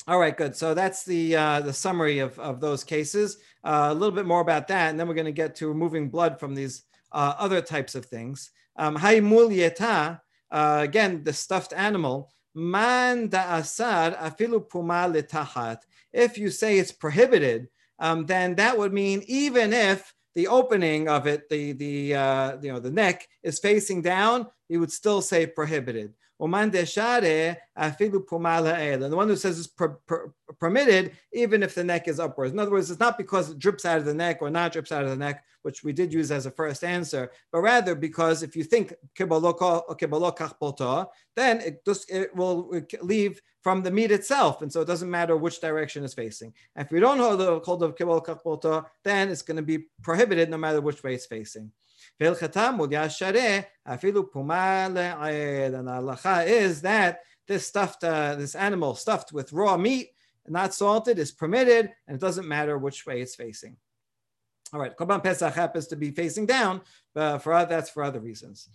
All 0.07 0.19
right, 0.19 0.35
good. 0.35 0.55
So 0.55 0.73
that's 0.75 1.03
the 1.03 1.35
uh, 1.35 1.61
the 1.61 1.73
summary 1.73 2.19
of, 2.19 2.37
of 2.37 2.59
those 2.59 2.83
cases. 2.83 3.37
Uh, 3.65 3.87
a 3.89 3.93
little 3.93 4.13
bit 4.13 4.27
more 4.27 4.41
about 4.41 4.67
that, 4.67 4.91
and 4.91 4.99
then 4.99 5.07
we're 5.07 5.15
going 5.15 5.25
to 5.25 5.31
get 5.31 5.55
to 5.55 5.67
removing 5.67 6.07
blood 6.07 6.39
from 6.39 6.53
these 6.53 6.83
uh, 7.11 7.33
other 7.39 7.61
types 7.61 7.95
of 7.95 8.05
things. 8.05 8.51
Um, 8.75 8.95
yeta, 8.95 10.21
uh, 10.51 10.79
again, 10.83 11.23
the 11.23 11.33
stuffed 11.33 11.73
animal. 11.73 12.31
Man 12.53 13.29
asar 13.33 14.11
afilu 14.11 14.69
puma 14.69 15.11
letahat. 15.11 15.79
If 16.13 16.37
you 16.37 16.51
say 16.51 16.77
it's 16.77 16.91
prohibited, 16.91 17.67
um, 17.99 18.25
then 18.27 18.55
that 18.55 18.77
would 18.77 18.93
mean 18.93 19.23
even 19.27 19.73
if 19.73 20.13
the 20.35 20.47
opening 20.47 21.09
of 21.09 21.27
it, 21.27 21.49
the 21.49 21.71
the 21.71 22.15
uh, 22.15 22.57
you 22.61 22.71
know 22.71 22.79
the 22.79 22.91
neck 22.91 23.27
is 23.41 23.59
facing 23.59 24.03
down, 24.03 24.47
you 24.69 24.79
would 24.79 24.91
still 24.91 25.21
say 25.21 25.47
prohibited. 25.47 26.13
The 26.37 26.47
one 26.47 26.69
who 29.29 29.35
says 29.35 29.57
it's 29.57 29.67
per, 29.67 29.89
per, 30.05 30.33
permitted, 30.59 31.11
even 31.33 31.63
if 31.63 31.75
the 31.75 31.83
neck 31.83 32.07
is 32.07 32.19
upwards. 32.19 32.51
In 32.51 32.59
other 32.59 32.71
words, 32.71 32.91
it's 32.91 32.99
not 32.99 33.17
because 33.17 33.49
it 33.51 33.59
drips 33.59 33.85
out 33.85 33.99
of 33.99 34.05
the 34.05 34.13
neck 34.13 34.41
or 34.41 34.49
not 34.49 34.73
drips 34.73 34.91
out 34.91 35.03
of 35.03 35.09
the 35.09 35.15
neck, 35.15 35.43
which 35.61 35.83
we 35.83 35.93
did 35.93 36.11
use 36.13 36.31
as 36.31 36.45
a 36.45 36.51
first 36.51 36.83
answer, 36.83 37.31
but 37.51 37.61
rather 37.61 37.95
because 37.95 38.43
if 38.43 38.55
you 38.55 38.63
think 38.63 38.93
then 41.35 41.61
it 41.61 41.85
just 41.85 42.11
it 42.11 42.35
will 42.35 42.81
leave 43.01 43.41
from 43.61 43.81
the 43.81 43.89
meat 43.89 44.11
itself, 44.11 44.61
and 44.61 44.71
so 44.71 44.81
it 44.81 44.85
doesn't 44.85 45.09
matter 45.09 45.35
which 45.35 45.59
direction 45.59 46.03
it's 46.03 46.13
facing. 46.13 46.53
And 46.75 46.85
if 46.85 46.91
we 46.91 46.99
don't 46.99 47.17
hold 47.17 47.39
the 47.39 47.59
hold 47.61 47.81
of 47.81 48.85
then 49.03 49.29
it's 49.29 49.41
going 49.41 49.57
to 49.57 49.63
be 49.63 49.85
prohibited 50.03 50.49
no 50.49 50.57
matter 50.57 50.81
which 50.81 51.01
way 51.01 51.15
it's 51.15 51.25
facing. 51.25 51.71
And 52.19 52.35
the 52.35 52.45
halacha 55.91 56.47
is 56.47 56.81
that 56.81 57.19
this 57.47 57.67
stuffed, 57.67 58.03
uh, 58.03 58.35
this 58.35 58.55
animal 58.55 58.95
stuffed 58.95 59.31
with 59.33 59.53
raw 59.53 59.77
meat, 59.77 60.11
not 60.47 60.73
salted, 60.73 61.19
is 61.19 61.31
permitted, 61.31 61.91
and 62.07 62.15
it 62.15 62.21
doesn't 62.21 62.47
matter 62.47 62.77
which 62.77 63.05
way 63.05 63.21
it's 63.21 63.35
facing. 63.35 63.77
All 64.73 64.79
right, 64.79 64.95
Korban 64.95 65.23
Pesach 65.23 65.53
happens 65.53 65.87
to 65.87 65.95
be 65.95 66.11
facing 66.11 66.45
down, 66.45 66.81
but 67.13 67.39
for 67.39 67.65
that's 67.65 67.89
for 67.89 68.03
other 68.03 68.19
reasons. 68.19 68.69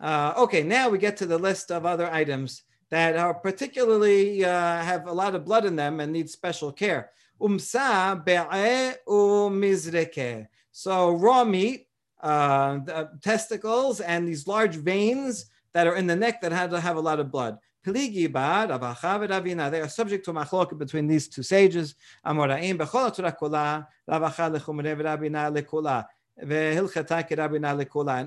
Uh, 0.00 0.32
okay, 0.36 0.62
now 0.62 0.88
we 0.88 0.98
get 0.98 1.16
to 1.18 1.26
the 1.26 1.38
list 1.38 1.70
of 1.70 1.86
other 1.86 2.10
items 2.10 2.62
that 2.90 3.16
are 3.16 3.34
particularly 3.34 4.44
uh, 4.44 4.82
have 4.82 5.06
a 5.06 5.12
lot 5.12 5.34
of 5.34 5.44
blood 5.44 5.64
in 5.64 5.76
them 5.76 6.00
and 6.00 6.12
need 6.12 6.30
special 6.30 6.72
care. 6.72 7.10
Umsa 7.40 8.24
be'e 8.24 8.94
umizreke. 9.06 10.46
So 10.72 11.10
raw 11.10 11.44
meat 11.44 11.87
uh, 12.20 12.78
the 12.78 13.10
testicles 13.22 14.00
and 14.00 14.26
these 14.26 14.46
large 14.46 14.76
veins 14.76 15.46
that 15.72 15.86
are 15.86 15.96
in 15.96 16.06
the 16.06 16.16
neck 16.16 16.40
that 16.40 16.52
had 16.52 16.70
to 16.70 16.80
have 16.80 16.96
a 16.96 17.00
lot 17.00 17.20
of 17.20 17.30
blood. 17.30 17.58
They 17.84 17.92
are 17.94 19.88
subject 19.88 20.24
to 20.24 20.32
machlok 20.32 20.76
between 20.76 21.06
these 21.06 21.28
two 21.28 21.42
sages. 21.42 21.94
And 22.24 22.38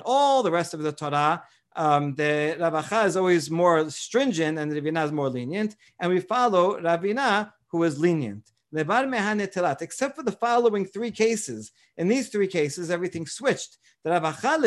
all 0.05 0.43
the 0.43 0.51
rest 0.51 0.73
of 0.73 0.81
the 0.81 0.91
Torah, 0.91 1.43
um, 1.75 2.15
the 2.15 2.57
Rav 2.59 2.73
Acha 2.73 3.05
is 3.05 3.15
always 3.17 3.51
more 3.51 3.89
stringent 3.89 4.57
and 4.57 4.71
the 4.71 4.81
Ravina 4.81 5.05
is 5.05 5.11
more 5.11 5.29
lenient. 5.29 5.75
And 5.99 6.11
we 6.11 6.19
follow 6.19 6.79
Ravina, 6.81 7.51
who 7.67 7.83
is 7.83 7.99
lenient. 7.99 8.50
Except 8.73 10.15
for 10.15 10.23
the 10.23 10.31
following 10.39 10.85
three 10.85 11.11
cases. 11.11 11.71
In 11.97 12.07
these 12.07 12.29
three 12.29 12.47
cases, 12.47 12.89
everything 12.89 13.25
switched. 13.27 13.77
Rav 14.05 14.23
Acha 14.23 14.63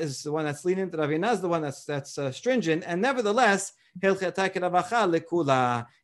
is 0.00 0.22
the 0.22 0.32
one 0.32 0.44
that's 0.44 0.64
lenient. 0.64 0.92
Ravina 0.92 1.32
is 1.32 1.40
the 1.40 1.48
one 1.48 1.62
that's 1.62 1.84
that's 1.84 2.18
uh, 2.18 2.30
stringent. 2.30 2.84
And 2.86 3.00
nevertheless. 3.02 3.72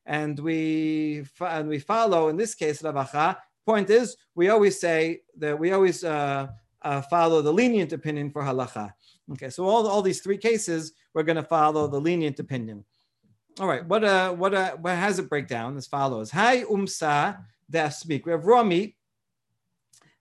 And 0.07 0.39
we 0.41 1.25
and 1.41 1.69
we 1.69 1.79
follow 1.79 2.29
in 2.29 2.37
this 2.37 2.55
case 2.55 2.83
Rav 2.83 2.95
Acha. 2.95 3.37
Point 3.67 3.89
is, 3.89 4.17
we 4.35 4.49
always 4.49 4.79
say 4.79 5.23
that 5.39 5.59
we 5.59 5.73
always 5.73 6.05
uh, 6.05 6.49
uh, 6.83 7.01
follow 7.03 7.41
the 7.41 7.53
lenient 7.53 7.93
opinion 7.93 8.31
for 8.31 8.43
halacha. 8.43 8.93
Okay, 9.33 9.49
so 9.49 9.67
all, 9.67 9.87
all 9.87 10.03
these 10.03 10.21
three 10.21 10.37
cases, 10.37 10.93
we're 11.15 11.23
going 11.23 11.37
to 11.37 11.43
follow 11.43 11.87
the 11.87 11.99
lenient 11.99 12.39
opinion. 12.41 12.85
All 13.61 13.69
right, 13.69 13.87
what 13.87 14.03
uh, 14.03 14.33
what 14.33 14.53
uh, 14.53 14.73
what 14.81 14.97
has 14.97 15.21
it 15.21 15.29
break 15.29 15.47
down 15.47 15.77
as 15.77 15.87
follows? 15.87 16.29
Hi 16.33 16.65
umsa 16.65 17.39
speak. 17.93 18.27
We 18.27 18.33
have 18.33 18.47
raw 18.47 18.65
meat 18.65 18.97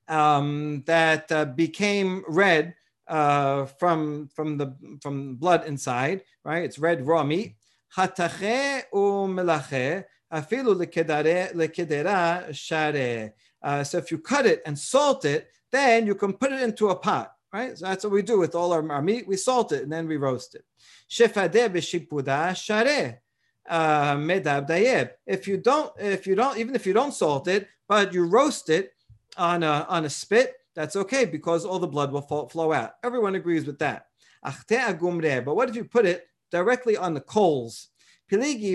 um, 0.07 0.83
that 0.85 1.31
uh, 1.31 1.45
became 1.45 2.23
red 2.27 2.75
uh, 3.07 3.65
from 3.65 4.27
from 4.35 4.59
the 4.59 4.75
from 5.01 5.37
blood 5.37 5.65
inside. 5.65 6.21
Right, 6.45 6.63
it's 6.63 6.77
red 6.77 7.07
raw 7.07 7.23
meat. 7.23 7.55
Hatache 7.97 8.83
umelache 8.93 10.03
afilu 10.31 10.75
lekedera 10.75 12.53
share. 12.53 13.33
Uh, 13.63 13.83
so 13.83 13.97
if 13.97 14.11
you 14.11 14.19
cut 14.19 14.45
it 14.45 14.61
and 14.67 14.77
salt 14.77 15.25
it, 15.25 15.49
then 15.71 16.05
you 16.05 16.13
can 16.13 16.33
put 16.33 16.51
it 16.51 16.61
into 16.61 16.89
a 16.89 16.95
pot. 16.95 17.33
Right, 17.51 17.75
so 17.75 17.87
that's 17.87 18.03
what 18.03 18.13
we 18.13 18.21
do 18.21 18.37
with 18.37 18.53
all 18.53 18.73
our, 18.73 18.91
our 18.91 19.01
meat. 19.01 19.27
We 19.27 19.37
salt 19.37 19.71
it 19.71 19.81
and 19.81 19.91
then 19.91 20.07
we 20.07 20.17
roast 20.17 20.53
it. 20.53 20.65
Shefadeh 21.09 21.69
b'shipuda 21.69 22.55
share 22.55 23.22
Uh, 23.69 24.15
medab 24.15 24.67
dayeb. 24.67 25.12
If 25.26 25.47
you 25.47 25.58
don't, 25.58 25.91
if 25.97 26.28
you 26.28 26.36
don't, 26.36 26.58
even 26.58 26.76
if 26.76 26.86
you 26.86 26.93
don't 26.93 27.13
salt 27.13 27.47
it, 27.47 27.67
but 27.88 28.13
you 28.13 28.26
roast 28.26 28.69
it 28.69 28.93
on 29.38 29.63
a 29.63 29.86
on 29.88 30.04
a 30.06 30.10
spit, 30.10 30.56
that's 30.76 30.95
okay 30.95 31.26
because 31.26 31.65
all 31.65 31.80
the 31.80 31.88
blood 31.88 32.12
will 32.12 32.21
fall, 32.21 32.49
flow 32.49 32.73
out. 32.73 32.95
Everyone 33.04 33.36
agrees 33.36 33.65
with 33.65 33.80
that. 33.80 34.08
But 34.43 35.56
what 35.56 35.69
if 35.69 35.76
you 35.76 35.86
put 35.86 36.06
it 36.06 36.28
directly 36.52 36.97
on 36.97 37.13
the 37.13 37.21
coals? 37.21 37.88
That's 38.30 38.49
the 38.49 38.71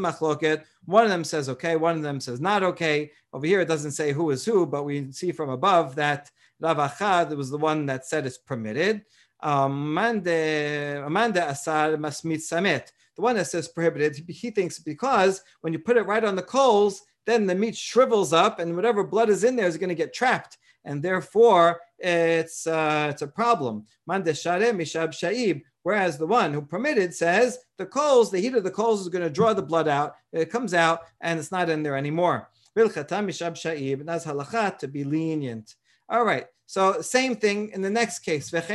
machloket. 0.00 0.64
One 0.84 1.04
of 1.04 1.10
them 1.10 1.24
says 1.24 1.48
okay, 1.48 1.76
one 1.76 1.96
of 1.96 2.02
them 2.02 2.20
says 2.20 2.40
not 2.40 2.62
okay. 2.62 3.10
Over 3.32 3.46
here, 3.46 3.60
it 3.60 3.68
doesn't 3.68 3.90
say 3.92 4.12
who 4.12 4.30
is 4.30 4.44
who, 4.44 4.66
but 4.66 4.84
we 4.84 5.10
see 5.12 5.32
from 5.32 5.50
above 5.50 5.96
that 5.96 6.30
Rav 6.60 6.76
Achad 6.76 7.36
was 7.36 7.50
the 7.50 7.58
one 7.58 7.86
that 7.86 8.06
said 8.06 8.26
it's 8.26 8.38
permitted. 8.38 9.02
Amanda 9.40 11.48
Asar 11.48 11.96
Masmit 11.96 12.38
Samet. 12.38 12.92
The 13.16 13.22
one 13.22 13.36
that 13.36 13.46
says 13.46 13.68
prohibited, 13.68 14.24
he 14.28 14.50
thinks 14.50 14.78
because 14.78 15.42
when 15.60 15.72
you 15.72 15.78
put 15.78 15.96
it 15.96 16.06
right 16.06 16.24
on 16.24 16.36
the 16.36 16.42
coals, 16.42 17.02
then 17.26 17.46
the 17.46 17.54
meat 17.54 17.76
shrivels 17.76 18.32
up 18.32 18.58
and 18.58 18.74
whatever 18.74 19.04
blood 19.04 19.28
is 19.28 19.44
in 19.44 19.56
there 19.56 19.66
is 19.66 19.76
going 19.76 19.88
to 19.88 19.94
get 19.94 20.14
trapped. 20.14 20.58
And 20.84 21.02
therefore, 21.02 21.80
it's, 21.98 22.66
uh, 22.66 23.08
it's 23.10 23.22
a 23.22 23.26
problem. 23.26 23.86
Manda 24.06 24.34
share 24.34 24.72
mishab 24.72 25.10
shaib. 25.10 25.62
Whereas 25.82 26.18
the 26.18 26.26
one 26.26 26.52
who 26.52 26.62
permitted 26.62 27.14
says 27.14 27.58
the 27.76 27.86
coals, 27.86 28.30
the 28.30 28.40
heat 28.40 28.54
of 28.54 28.64
the 28.64 28.70
coals 28.70 29.00
is 29.00 29.08
going 29.08 29.24
to 29.24 29.30
draw 29.30 29.52
the 29.52 29.62
blood 29.62 29.88
out. 29.88 30.16
It 30.32 30.50
comes 30.50 30.74
out 30.74 31.00
and 31.20 31.38
it's 31.38 31.50
not 31.50 31.70
in 31.70 31.82
there 31.82 31.96
anymore. 31.96 32.50
That's 32.74 32.94
halakha 32.94 34.78
to 34.78 34.88
be 34.88 35.04
lenient. 35.04 35.74
All 36.08 36.24
right. 36.24 36.46
So 36.66 37.00
same 37.00 37.36
thing 37.36 37.70
in 37.70 37.80
the 37.80 37.90
next 37.90 38.20
case. 38.20 38.52
If 38.52 38.70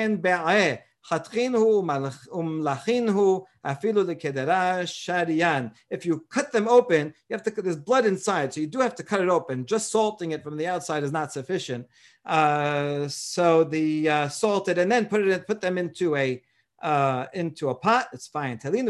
you 6.05 6.25
cut 6.29 6.51
them 6.51 6.67
open, 6.67 7.13
you 7.29 7.33
have 7.33 7.43
to 7.43 7.51
there's 7.61 7.75
blood 7.75 8.05
inside, 8.05 8.53
so 8.53 8.61
you 8.61 8.67
do 8.67 8.79
have 8.79 8.95
to 8.95 9.03
cut 9.03 9.21
it 9.21 9.29
open. 9.29 9.65
Just 9.65 9.91
salting 9.91 10.31
it 10.31 10.43
from 10.43 10.57
the 10.57 10.67
outside 10.67 11.03
is 11.03 11.11
not 11.11 11.31
sufficient. 11.31 11.87
Uh, 12.25 13.07
so 13.07 13.63
the 13.63 14.09
uh, 14.09 14.29
salted 14.29 14.77
and 14.77 14.91
then 14.91 15.05
put 15.05 15.27
it 15.27 15.45
put 15.45 15.61
them 15.61 15.77
into 15.77 16.15
a 16.15 16.41
uh, 16.81 17.27
into 17.33 17.69
a 17.69 17.75
pot, 17.75 18.07
it's 18.11 18.27
fine. 18.27 18.59
Or 18.63 18.83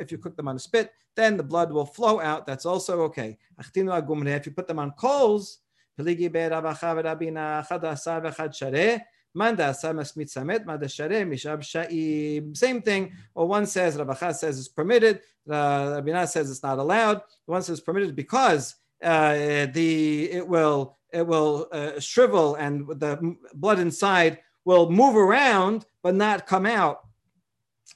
if 0.00 0.12
you 0.12 0.18
cook 0.18 0.36
them 0.36 0.48
on 0.48 0.56
a 0.56 0.58
spit, 0.58 0.92
then 1.16 1.36
the 1.36 1.42
blood 1.42 1.72
will 1.72 1.86
flow 1.86 2.20
out. 2.20 2.46
That's 2.46 2.66
also 2.66 3.00
okay. 3.02 3.38
If 3.58 4.46
you 4.46 4.52
put 4.52 4.68
them 4.68 4.78
on 4.78 4.90
coals, 4.92 5.58
Peligi 5.98 6.30
be 6.30 6.46
Rav 6.46 6.64
Acha 6.64 6.94
v'Rabina 6.94 7.66
Chad 7.66 7.84
Asar 7.84 8.20
v'Chad 8.22 8.50
Shareh 8.50 9.00
Manda 9.36 9.64
samas 9.64 10.16
mitzamet, 10.16 10.64
manda 10.64 10.86
shareh 10.86 11.28
mishab 11.28 11.62
sha'ib. 11.62 12.56
Same 12.56 12.80
thing. 12.80 13.12
Or 13.34 13.46
one 13.46 13.66
says, 13.66 13.98
Rabbi 13.98 14.32
says 14.32 14.58
it's 14.58 14.68
permitted. 14.68 15.20
Uh, 15.46 16.00
Rabbi 16.02 16.24
says 16.24 16.50
it's 16.50 16.62
not 16.62 16.78
allowed. 16.78 17.20
One 17.44 17.60
says 17.60 17.82
permitted 17.82 18.16
because 18.16 18.76
uh, 19.02 19.66
the 19.74 20.30
it 20.32 20.48
will 20.48 20.96
it 21.12 21.26
will 21.26 21.68
uh, 21.70 22.00
shrivel 22.00 22.54
and 22.54 22.88
the 22.88 23.36
blood 23.52 23.78
inside 23.78 24.38
will 24.64 24.90
move 24.90 25.16
around 25.16 25.84
but 26.02 26.14
not 26.14 26.46
come 26.46 26.64
out. 26.64 27.05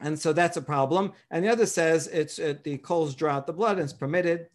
And 0.00 0.18
so 0.18 0.32
that's 0.32 0.56
a 0.56 0.62
problem. 0.62 1.12
And 1.30 1.44
the 1.44 1.48
other 1.48 1.66
says 1.66 2.06
it's 2.06 2.38
it, 2.38 2.64
the 2.64 2.78
coals 2.78 3.14
draw 3.14 3.34
out 3.34 3.46
the 3.46 3.52
blood 3.52 3.72
and 3.72 3.84
it's 3.84 3.92
permitted. 3.92 4.46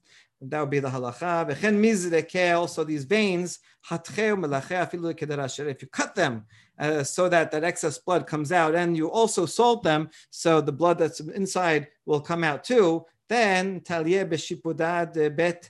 That 0.41 0.59
would 0.59 0.69
be 0.69 0.79
the 0.79 0.89
halacha. 0.89 2.55
Also, 2.55 2.83
these 2.83 3.03
veins, 3.05 3.59
if 3.91 5.81
you 5.81 5.87
cut 5.87 6.15
them 6.15 6.45
uh, 6.77 7.03
so 7.03 7.29
that 7.29 7.51
that 7.51 7.63
excess 7.63 7.97
blood 7.97 8.27
comes 8.27 8.51
out, 8.51 8.75
and 8.75 8.97
you 8.97 9.09
also 9.09 9.45
salt 9.45 9.83
them 9.83 10.09
so 10.29 10.61
the 10.61 10.71
blood 10.71 10.97
that's 10.97 11.19
inside 11.19 11.87
will 12.05 12.21
come 12.21 12.43
out 12.43 12.63
too, 12.63 13.05
then 13.29 13.81
bet 13.81 15.69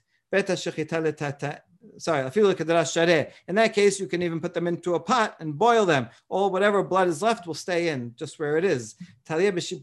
sorry, 1.97 2.21
in 3.47 3.55
that 3.55 3.73
case, 3.73 3.99
you 3.99 4.07
can 4.07 4.21
even 4.21 4.39
put 4.39 4.53
them 4.53 4.67
into 4.67 4.95
a 4.95 4.99
pot 4.99 5.35
and 5.39 5.57
boil 5.57 5.85
them. 5.85 6.09
All 6.29 6.51
whatever 6.51 6.83
blood 6.83 7.07
is 7.07 7.21
left 7.21 7.47
will 7.47 7.53
stay 7.53 7.89
in 7.89 8.13
just 8.17 8.39
where 8.39 8.57
it 8.57 8.65
is. 8.65 8.95
If 9.29 9.41
you 9.41 9.79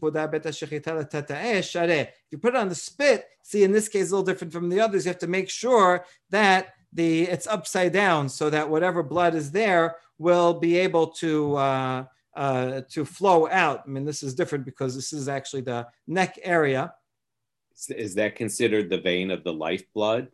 put 2.37 2.55
it 2.55 2.55
on 2.55 2.69
the 2.69 2.75
spit, 2.75 3.25
see, 3.41 3.63
in 3.63 3.71
this 3.71 3.87
case, 3.87 4.09
a 4.09 4.15
little 4.15 4.25
different 4.25 4.53
from 4.53 4.69
the 4.69 4.79
others. 4.79 5.05
You 5.05 5.09
have 5.09 5.19
to 5.19 5.27
make 5.27 5.49
sure 5.49 6.05
that 6.29 6.73
the 6.93 7.23
it's 7.23 7.47
upside 7.47 7.91
down 7.91 8.29
so 8.29 8.49
that 8.49 8.69
whatever 8.69 9.03
blood 9.03 9.35
is 9.35 9.51
there 9.51 9.95
will 10.17 10.53
be 10.53 10.77
able 10.77 11.07
to 11.07 11.55
uh, 11.55 12.05
uh, 12.35 12.81
to 12.89 13.05
flow 13.05 13.47
out. 13.49 13.83
I 13.85 13.89
mean, 13.89 14.05
this 14.05 14.23
is 14.23 14.33
different 14.33 14.65
because 14.65 14.95
this 14.95 15.13
is 15.13 15.27
actually 15.27 15.61
the 15.61 15.87
neck 16.07 16.39
area. 16.43 16.93
Is 17.89 18.15
that 18.15 18.35
considered 18.35 18.89
the 18.89 18.99
vein 18.99 19.31
of 19.31 19.43
the 19.43 19.53
lifeblood? 19.53 20.29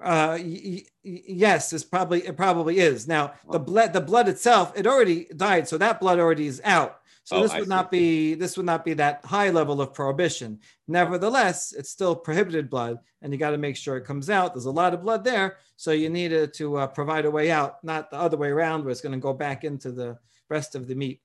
Uh, 0.00 0.38
y- 0.40 0.82
y- 1.04 1.22
yes, 1.26 1.72
it's 1.72 1.84
probably 1.84 2.26
it 2.26 2.36
probably 2.36 2.78
is. 2.78 3.08
Now 3.08 3.34
the 3.50 3.58
blood 3.58 3.92
the 3.92 4.00
blood 4.00 4.28
itself 4.28 4.72
it 4.76 4.86
already 4.86 5.26
died, 5.36 5.68
so 5.68 5.78
that 5.78 6.00
blood 6.00 6.18
already 6.18 6.46
is 6.46 6.60
out. 6.64 7.00
So 7.24 7.36
oh, 7.36 7.42
this 7.42 7.52
would 7.60 7.68
not 7.68 7.90
be 7.90 8.34
this 8.34 8.56
would 8.56 8.64
not 8.64 8.84
be 8.84 8.94
that 8.94 9.24
high 9.24 9.50
level 9.50 9.82
of 9.82 9.92
prohibition. 9.92 10.60
Nevertheless, 10.86 11.72
it's 11.72 11.90
still 11.90 12.16
prohibited 12.16 12.70
blood, 12.70 12.98
and 13.20 13.32
you 13.32 13.38
got 13.38 13.50
to 13.50 13.58
make 13.58 13.76
sure 13.76 13.96
it 13.96 14.06
comes 14.06 14.30
out. 14.30 14.54
There's 14.54 14.64
a 14.64 14.70
lot 14.70 14.94
of 14.94 15.02
blood 15.02 15.24
there, 15.24 15.58
so 15.76 15.90
you 15.90 16.08
need 16.08 16.54
to 16.54 16.76
uh, 16.76 16.86
provide 16.86 17.26
a 17.26 17.30
way 17.30 17.50
out, 17.50 17.84
not 17.84 18.10
the 18.10 18.16
other 18.16 18.38
way 18.38 18.48
around, 18.48 18.82
where 18.82 18.92
it's 18.92 19.02
going 19.02 19.12
to 19.12 19.18
go 19.18 19.34
back 19.34 19.64
into 19.64 19.92
the 19.92 20.16
rest 20.48 20.74
of 20.74 20.86
the 20.86 20.94
meat. 20.94 21.20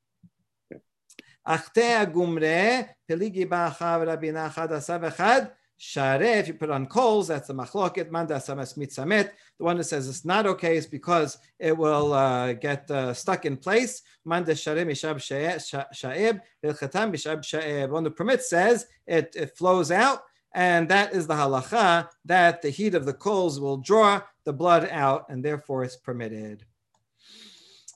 Share, 5.77 6.21
if 6.21 6.47
you 6.47 6.53
put 6.53 6.69
on 6.69 6.86
coals, 6.86 7.27
that's 7.27 7.47
the 7.47 7.53
machloket. 7.53 8.09
Manda 8.09 8.36
samas 8.36 8.77
mitzamet. 8.77 9.31
The 9.57 9.63
one 9.63 9.77
that 9.77 9.83
says 9.83 10.07
it's 10.07 10.23
not 10.23 10.45
okay 10.45 10.77
is 10.77 10.88
because 10.88 11.38
it 11.59 11.77
will 11.77 12.13
uh, 12.13 12.53
get 12.53 12.89
uh, 12.89 13.13
stuck 13.13 13.45
in 13.45 13.57
place. 13.57 14.01
Manda 14.23 14.55
share 14.55 14.86
mishab 14.86 15.17
sha'eb. 15.17 16.41
Ilchatam 16.63 17.12
sha'eb. 17.13 18.15
Permits 18.15 18.49
says 18.49 18.86
it, 19.07 19.36
it 19.36 19.57
flows 19.57 19.91
out. 19.91 20.23
And 20.53 20.88
that 20.89 21.13
is 21.13 21.27
the 21.27 21.33
halacha 21.33 22.07
that 22.25 22.62
the 22.62 22.69
heat 22.69 22.93
of 22.95 23.05
the 23.05 23.13
coals 23.13 23.59
will 23.59 23.77
draw 23.77 24.21
the 24.45 24.53
blood 24.53 24.88
out, 24.91 25.25
and 25.29 25.43
therefore 25.43 25.83
it's 25.83 25.97
permitted. 25.97 26.63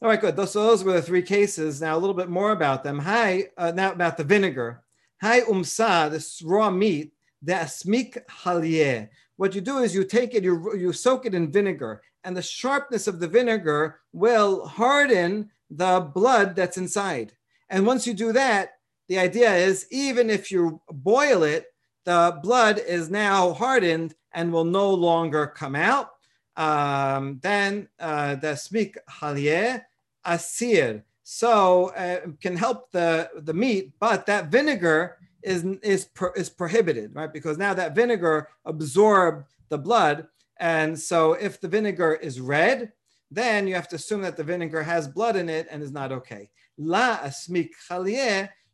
All 0.02 0.10
right, 0.10 0.20
good. 0.20 0.36
Those, 0.36 0.54
those 0.54 0.84
were 0.84 0.94
the 0.94 1.02
three 1.02 1.22
cases. 1.22 1.82
Now 1.82 1.98
a 1.98 2.00
little 2.00 2.16
bit 2.16 2.30
more 2.30 2.52
about 2.52 2.84
them. 2.84 3.00
Hi, 3.00 3.46
uh, 3.58 3.72
now 3.72 3.92
about 3.92 4.18
the 4.18 4.24
vinegar. 4.24 4.84
Hi 5.22 5.42
umsa, 5.42 6.12
this 6.12 6.42
raw 6.44 6.70
meat 6.70 7.14
the 7.42 7.54
asmik 7.54 8.18
halye. 8.28 9.10
What 9.38 9.54
you 9.54 9.62
do 9.62 9.80
is 9.80 9.94
you 9.94 10.04
take 10.04 10.34
it, 10.34 10.44
you, 10.44 10.76
you 10.76 10.94
soak 10.94 11.26
it 11.26 11.36
in 11.36 11.52
vinegar, 11.52 12.02
and 12.24 12.36
the 12.36 12.42
sharpness 12.42 13.08
of 13.08 13.20
the 13.20 13.28
vinegar 13.28 14.00
will 14.14 14.66
harden 14.66 15.52
the 15.70 16.10
blood 16.14 16.56
that's 16.56 16.78
inside. 16.78 17.34
And 17.70 17.86
once 17.86 18.08
you 18.08 18.14
do 18.14 18.32
that, 18.34 18.80
the 19.08 19.20
idea 19.20 19.54
is 19.56 19.88
even 19.92 20.30
if 20.30 20.52
you 20.52 20.82
boil 20.90 21.44
it, 21.44 21.68
the 22.06 22.40
blood 22.42 22.80
is 22.80 23.10
now 23.10 23.54
hardened 23.54 24.16
and 24.34 24.52
will 24.52 24.64
no 24.64 24.90
longer 24.94 25.48
come 25.48 25.76
out. 25.76 26.12
Um, 26.56 27.40
then 27.44 27.90
uh, 28.00 28.36
the 28.36 28.54
smik 28.54 28.96
halye 29.10 29.84
asir. 30.26 31.04
So 31.24 31.90
uh, 31.90 32.32
can 32.42 32.56
help 32.56 32.92
the, 32.92 33.30
the 33.36 33.54
meat, 33.54 33.92
but 34.00 34.26
that 34.28 34.48
vinegar 34.48 35.17
is 35.44 35.64
is 35.84 36.06
pro, 36.06 36.32
is 36.34 36.50
prohibited, 36.50 37.16
right? 37.16 37.32
Because 37.32 37.58
now 37.58 37.74
that 37.74 37.96
vinegar 37.96 38.50
absorbed 38.66 39.46
the 39.70 39.78
blood, 39.78 40.28
and 40.60 40.98
so 40.98 41.34
if 41.34 41.62
the 41.62 41.68
vinegar 41.68 42.16
is 42.16 42.40
red, 42.40 42.92
then 43.30 43.68
you 43.68 43.76
have 43.76 43.88
to 43.90 43.96
assume 43.96 44.22
that 44.22 44.38
the 44.38 44.44
vinegar 44.44 44.84
has 44.84 45.08
blood 45.08 45.36
in 45.36 45.50
it 45.50 45.68
and 45.70 45.84
is 45.84 45.92
not 45.92 46.12
okay. 46.12 46.50
La 46.78 47.18
asmik 47.20 47.72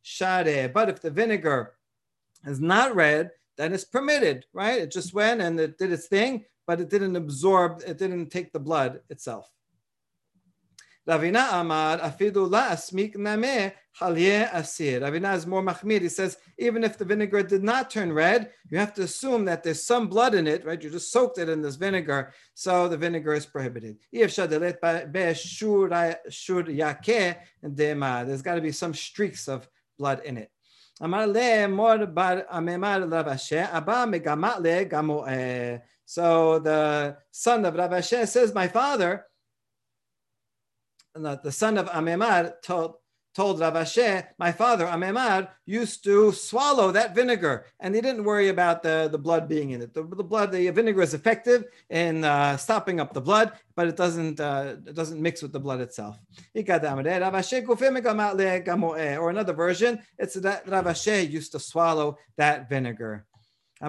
share. 0.02 0.70
But 0.70 0.90
if 0.90 1.02
the 1.02 1.12
vinegar 1.12 1.74
is 2.46 2.60
not 2.60 2.96
red, 2.96 3.32
then 3.58 3.74
it's 3.74 3.86
permitted, 3.86 4.46
right? 4.54 4.82
It 4.82 4.92
just 4.92 5.14
went 5.14 5.42
and 5.42 5.60
it 5.60 5.78
did 5.78 5.92
its 5.92 6.08
thing, 6.08 6.46
but 6.68 6.80
it 6.80 6.90
didn't 6.90 7.16
absorb, 7.16 7.82
it 7.86 7.98
didn't 7.98 8.30
take 8.30 8.52
the 8.52 8.60
blood 8.60 9.02
itself. 9.10 9.50
Ravina 11.08 11.54
Amar 11.54 12.00
afidu 12.00 12.50
la 12.50 12.70
asmik 12.70 13.16
name 13.18 13.74
halye 14.00 14.50
asir. 14.54 15.02
Ravina 15.02 15.36
is 15.36 15.46
more 15.46 15.62
machmir. 15.62 16.02
He 16.02 16.10
says 16.10 16.38
even 16.58 16.84
if 16.84 16.98
the 16.98 17.04
vinegar 17.04 17.44
did 17.44 17.62
not 17.62 17.90
turn 17.90 18.14
red, 18.14 18.52
you 18.70 18.78
have 18.78 18.94
to 18.94 19.02
assume 19.04 19.44
that 19.46 19.64
there's 19.64 19.84
some 19.84 20.08
blood 20.08 20.34
in 20.34 20.48
it, 20.48 20.64
right? 20.66 20.82
You 20.82 20.90
just 20.90 21.12
soaked 21.12 21.38
it 21.40 21.50
in 21.50 21.62
this 21.62 21.76
vinegar, 21.76 22.32
so 22.54 22.88
the 22.88 22.96
vinegar 22.96 23.34
is 23.34 23.46
prohibited. 23.46 23.98
There's 24.12 24.38
got 24.38 24.48
to 28.56 28.62
be 28.62 28.72
some 28.72 28.94
streaks 28.94 29.48
of 29.50 29.68
blood 30.00 30.22
in 30.24 30.38
it. 30.38 30.50
So 30.96 31.08
the 36.60 37.18
son 37.32 37.66
of 37.66 37.76
Rav 37.76 37.92
Ashi 37.92 38.28
says, 38.28 38.54
my 38.54 38.68
father 38.68 39.26
the 41.16 41.52
son 41.52 41.78
of 41.78 41.90
Amemar 41.90 42.62
told, 42.62 42.96
told 43.36 43.60
Rav 43.60 43.74
Ashi, 43.74 44.26
my 44.38 44.52
father, 44.52 44.86
Amemar, 44.86 45.50
used 45.66 46.04
to 46.04 46.32
swallow 46.32 46.92
that 46.92 47.16
vinegar, 47.16 47.66
and 47.80 47.96
he 47.96 48.02
didn't 48.02 48.24
worry 48.24 48.50
about 48.50 48.84
the, 48.84 49.10
the 49.12 49.18
blood 49.18 49.48
being 49.48 49.72
in 49.72 49.82
it. 49.82 49.94
The, 49.94 50.04
the 50.04 50.24
blood, 50.24 50.52
the 50.52 50.70
vinegar 50.70 51.02
is 51.02 51.14
effective 51.14 51.66
in 51.90 52.24
uh, 52.24 52.58
stopping 52.58 53.00
up 53.00 53.14
the 53.14 53.22
blood, 53.22 53.54
but 53.76 53.88
it 53.88 53.96
doesn't 53.96 54.40
uh, 54.40 54.76
it 54.86 54.94
doesn't 54.94 55.22
mix 55.22 55.42
with 55.42 55.52
the 55.52 55.60
blood 55.60 55.82
itself. 55.82 56.20
Or 56.56 56.62
another 59.30 59.54
version, 59.54 60.00
it's 60.20 60.36
that 60.36 60.68
Rav 60.68 60.86
Ashi 60.86 61.30
used 61.30 61.52
to 61.54 61.60
swallow 61.60 62.18
that 62.38 62.70
vinegar. 62.70 63.26
So 63.82 63.88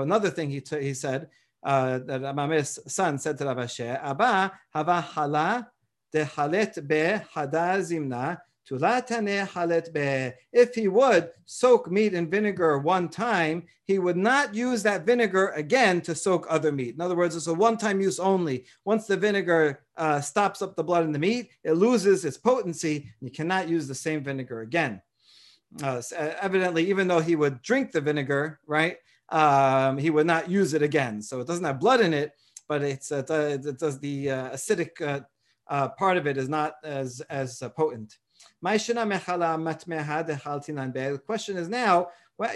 another 0.00 0.30
thing 0.30 0.48
he, 0.48 0.62
t- 0.62 0.80
he 0.80 0.94
said, 0.94 1.28
uh, 1.62 1.98
that 1.98 2.22
Amemar's 2.22 2.78
son 2.92 3.18
said 3.18 3.38
to 3.38 3.44
Rav 3.44 3.56
Ashi, 3.56 3.86
Abba 4.02 4.52
hava 4.72 5.00
hala 5.00 5.68
dehalet 6.14 6.86
be 6.86 7.20
hada 7.34 7.78
zimna 7.80 8.38
tulatane 8.68 9.46
halet 9.46 9.92
be. 9.92 10.32
If 10.52 10.74
he 10.74 10.88
would 10.88 11.30
soak 11.44 11.90
meat 11.90 12.14
in 12.14 12.30
vinegar 12.30 12.78
one 12.78 13.08
time, 13.08 13.64
he 13.86 13.98
would 13.98 14.16
not 14.16 14.54
use 14.54 14.82
that 14.82 15.06
vinegar 15.06 15.48
again 15.48 16.00
to 16.02 16.14
soak 16.14 16.46
other 16.48 16.72
meat. 16.72 16.94
In 16.94 17.00
other 17.00 17.16
words, 17.16 17.36
it's 17.36 17.46
a 17.46 17.54
one-time 17.54 18.00
use 18.00 18.18
only. 18.18 18.64
Once 18.84 19.06
the 19.06 19.16
vinegar 19.16 19.80
uh, 19.96 20.20
stops 20.20 20.62
up 20.62 20.76
the 20.76 20.84
blood 20.84 21.04
in 21.04 21.12
the 21.12 21.18
meat, 21.18 21.50
it 21.64 21.72
loses 21.72 22.24
its 22.24 22.38
potency. 22.38 23.10
You 23.20 23.30
cannot 23.30 23.68
use 23.68 23.86
the 23.86 23.94
same 23.94 24.22
vinegar 24.22 24.62
again. 24.62 25.02
Uh, 25.82 26.02
evidently, 26.16 26.88
even 26.88 27.08
though 27.08 27.20
he 27.20 27.34
would 27.34 27.62
drink 27.62 27.92
the 27.92 28.00
vinegar, 28.00 28.60
right? 28.66 28.96
Um, 29.32 29.98
he 29.98 30.10
would 30.10 30.26
not 30.26 30.50
use 30.50 30.74
it 30.74 30.82
again. 30.82 31.22
So 31.22 31.40
it 31.40 31.46
doesn't 31.46 31.64
have 31.64 31.80
blood 31.80 32.00
in 32.00 32.12
it, 32.14 32.32
but 32.68 32.82
it's 32.82 33.10
uh, 33.10 33.24
it 33.28 33.78
does 33.78 33.98
the 33.98 34.30
uh, 34.30 34.50
acidic 34.50 35.00
uh, 35.00 35.20
uh, 35.68 35.88
part 35.88 36.16
of 36.16 36.26
it 36.26 36.36
is 36.36 36.48
not 36.48 36.74
as 36.84 37.20
as 37.30 37.62
uh, 37.62 37.68
potent. 37.70 38.18
The 38.60 38.68
question 41.26 41.56
is 41.56 41.68
now, 41.68 42.08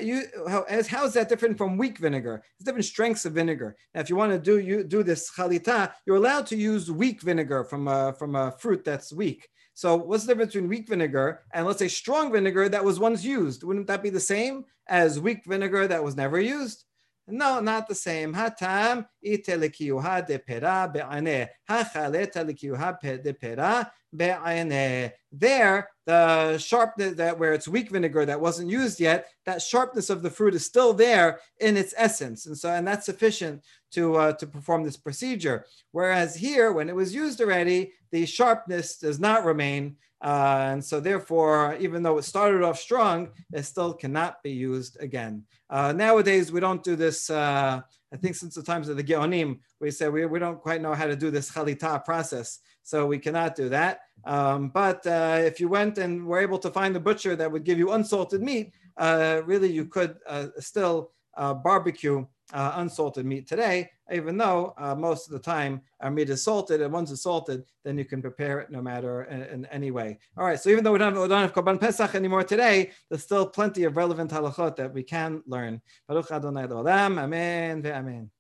you, 0.03 0.23
how, 0.49 0.63
as, 0.63 0.89
how 0.89 1.05
is 1.05 1.13
that 1.13 1.29
different 1.29 1.57
from 1.57 1.77
weak 1.79 1.99
vinegar? 1.99 2.43
It's 2.57 2.65
different 2.65 2.85
strengths 2.85 3.25
of 3.25 3.35
vinegar. 3.35 3.77
Now, 3.95 4.01
if 4.01 4.11
you 4.11 4.17
want 4.17 4.33
to 4.33 4.39
do 4.39 4.59
you 4.59 4.83
do 4.83 5.03
this 5.03 5.31
chalita, 5.31 5.93
you're 6.05 6.17
allowed 6.17 6.47
to 6.49 6.57
use 6.57 6.91
weak 6.91 7.23
vinegar 7.23 7.65
from 7.65 7.87
a, 7.87 8.13
from 8.19 8.35
a 8.35 8.51
fruit 8.53 8.85
that's 8.85 9.13
weak. 9.13 9.49
So 9.77 9.95
what's 9.95 10.25
the 10.25 10.33
difference 10.33 10.55
between 10.55 10.71
weak 10.71 10.89
vinegar 10.89 11.43
and 11.53 11.67
let's 11.67 11.79
say 11.79 11.89
strong 11.89 12.33
vinegar 12.33 12.67
that 12.67 12.83
was 12.83 12.99
once 12.99 13.23
used? 13.23 13.63
Wouldn't 13.63 13.89
that 13.89 14.03
be 14.03 14.09
the 14.09 14.19
same 14.19 14.65
as 14.87 15.21
weak 15.21 15.45
vinegar 15.45 15.87
that 15.87 16.03
was 16.03 16.17
never 16.17 16.41
used? 16.41 16.85
No, 17.29 17.59
not 17.59 17.89
the 17.89 17.95
same. 17.95 18.33
Hatam 18.33 19.07
ite 19.25 19.49
likiyuha 19.49 20.27
de 20.27 20.39
pera 20.39 20.89
be'ane. 20.93 21.49
Hachaleta 21.69 22.45
likiyuha 22.45 23.23
de 23.23 23.35
pera 23.35 23.91
be'ane. 24.15 25.13
There, 25.33 25.89
the 26.07 26.57
sharpness 26.59 27.17
that 27.17 27.37
where 27.37 27.53
it's 27.53 27.67
weak 27.67 27.91
vinegar 27.91 28.25
that 28.27 28.41
wasn't 28.41 28.71
used 28.71 29.01
yet, 29.01 29.29
that 29.45 29.61
sharpness 29.61 30.09
of 30.09 30.23
the 30.23 30.31
fruit 30.31 30.55
is 30.55 30.65
still 30.65 30.93
there 30.93 31.41
in 31.59 31.77
its 31.77 31.93
essence, 31.97 32.47
and 32.47 32.57
so 32.57 32.71
and 32.71 32.87
that's 32.87 33.07
sufficient 33.07 33.63
to 33.93 34.15
uh, 34.15 34.33
to 34.35 34.47
perform 34.47 34.85
this 34.85 34.97
procedure. 34.97 35.67
Whereas 35.91 36.37
here, 36.37 36.71
when 36.73 36.89
it 36.89 36.95
was 36.95 37.13
used 37.13 37.41
already, 37.41 37.93
the 38.13 38.25
sharpness 38.25 38.99
does 38.99 39.19
not 39.19 39.45
remain, 39.45 39.97
uh, 40.27 40.71
and 40.73 40.85
so 40.85 40.99
therefore, 40.99 41.77
even 41.79 42.03
though 42.03 42.19
it 42.19 42.25
started 42.25 42.65
off 42.65 42.81
strong, 42.81 43.29
it 43.53 43.63
still 43.63 43.95
cannot 43.95 44.43
be 44.43 44.51
used 44.51 45.01
again. 45.01 45.45
Uh, 45.71 45.93
nowadays, 45.93 46.51
we 46.51 46.59
don't 46.59 46.83
do 46.83 46.97
this. 46.97 47.31
Uh, 47.31 47.81
I 48.13 48.17
think 48.17 48.35
since 48.35 48.57
the 48.57 48.63
times 48.65 48.89
of 48.89 48.97
the 48.97 49.05
Geonim, 49.05 49.61
we 49.81 49.93
say 49.93 50.09
we, 50.09 50.27
we 50.27 50.41
don't 50.41 50.61
quite 50.61 50.83
know 50.83 50.95
how 50.95 51.07
to 51.07 51.15
do 51.15 51.31
this 51.31 51.53
chalita 51.53 52.05
process, 52.05 52.59
so 52.83 53.07
we 53.07 53.21
cannot 53.21 53.55
do 53.55 53.69
that. 53.69 54.01
Um, 54.25 54.71
but 54.71 55.07
uh, 55.07 55.39
if 55.43 55.61
you 55.61 55.69
went 55.69 55.97
and 55.99 56.27
were 56.27 56.41
able 56.41 56.59
to 56.59 56.73
find 56.73 56.97
a 56.97 57.01
butcher 57.01 57.37
that 57.37 57.53
would 57.53 57.63
give 57.63 57.79
you 57.79 57.93
unsalted 57.93 58.43
meat, 58.43 58.73
uh, 58.97 59.43
really 59.45 59.71
you 59.71 59.85
could 59.85 60.17
uh, 60.27 60.49
still 60.59 61.13
barbecue 61.37 62.27
uh, 62.53 62.75
unsalted 62.77 63.27
meat 63.27 63.47
today, 63.47 63.91
even 64.13 64.37
though 64.37 64.75
uh, 64.79 64.95
most 64.95 65.27
of 65.27 65.33
the 65.33 65.39
time 65.39 65.81
our 66.01 66.11
meat 66.11 66.31
is 66.31 66.43
salted, 66.43 66.81
and 66.81 66.93
once 66.93 67.11
it's 67.11 67.23
salted, 67.23 67.65
then 67.85 67.99
you 67.99 68.05
can 68.05 68.23
prepare 68.23 68.61
it 68.61 68.71
no 68.71 68.81
matter 68.81 69.25
in, 69.25 69.43
in 69.43 69.67
any 69.67 69.91
way. 69.91 70.19
All 70.37 70.45
right, 70.45 70.61
so 70.61 70.71
even 70.71 70.85
though 70.85 70.93
we 70.93 70.99
don't 70.99 71.15
have, 71.15 71.23
we 71.23 71.29
don't 71.29 71.43
have 71.43 71.55
Korban 71.55 71.81
Pesach 71.81 72.15
anymore 72.15 72.45
today, 72.45 72.91
there's 73.09 73.23
still 73.23 73.47
plenty 73.47 73.85
of 73.85 73.97
relevant 73.97 74.31
halachot 74.31 74.77
that 74.77 74.93
we 74.93 75.03
can 75.03 75.43
learn. 75.47 75.81
Baruch 76.07 76.31
Adonai 76.31 76.65
Amen, 76.65 77.87
Amen. 77.87 78.31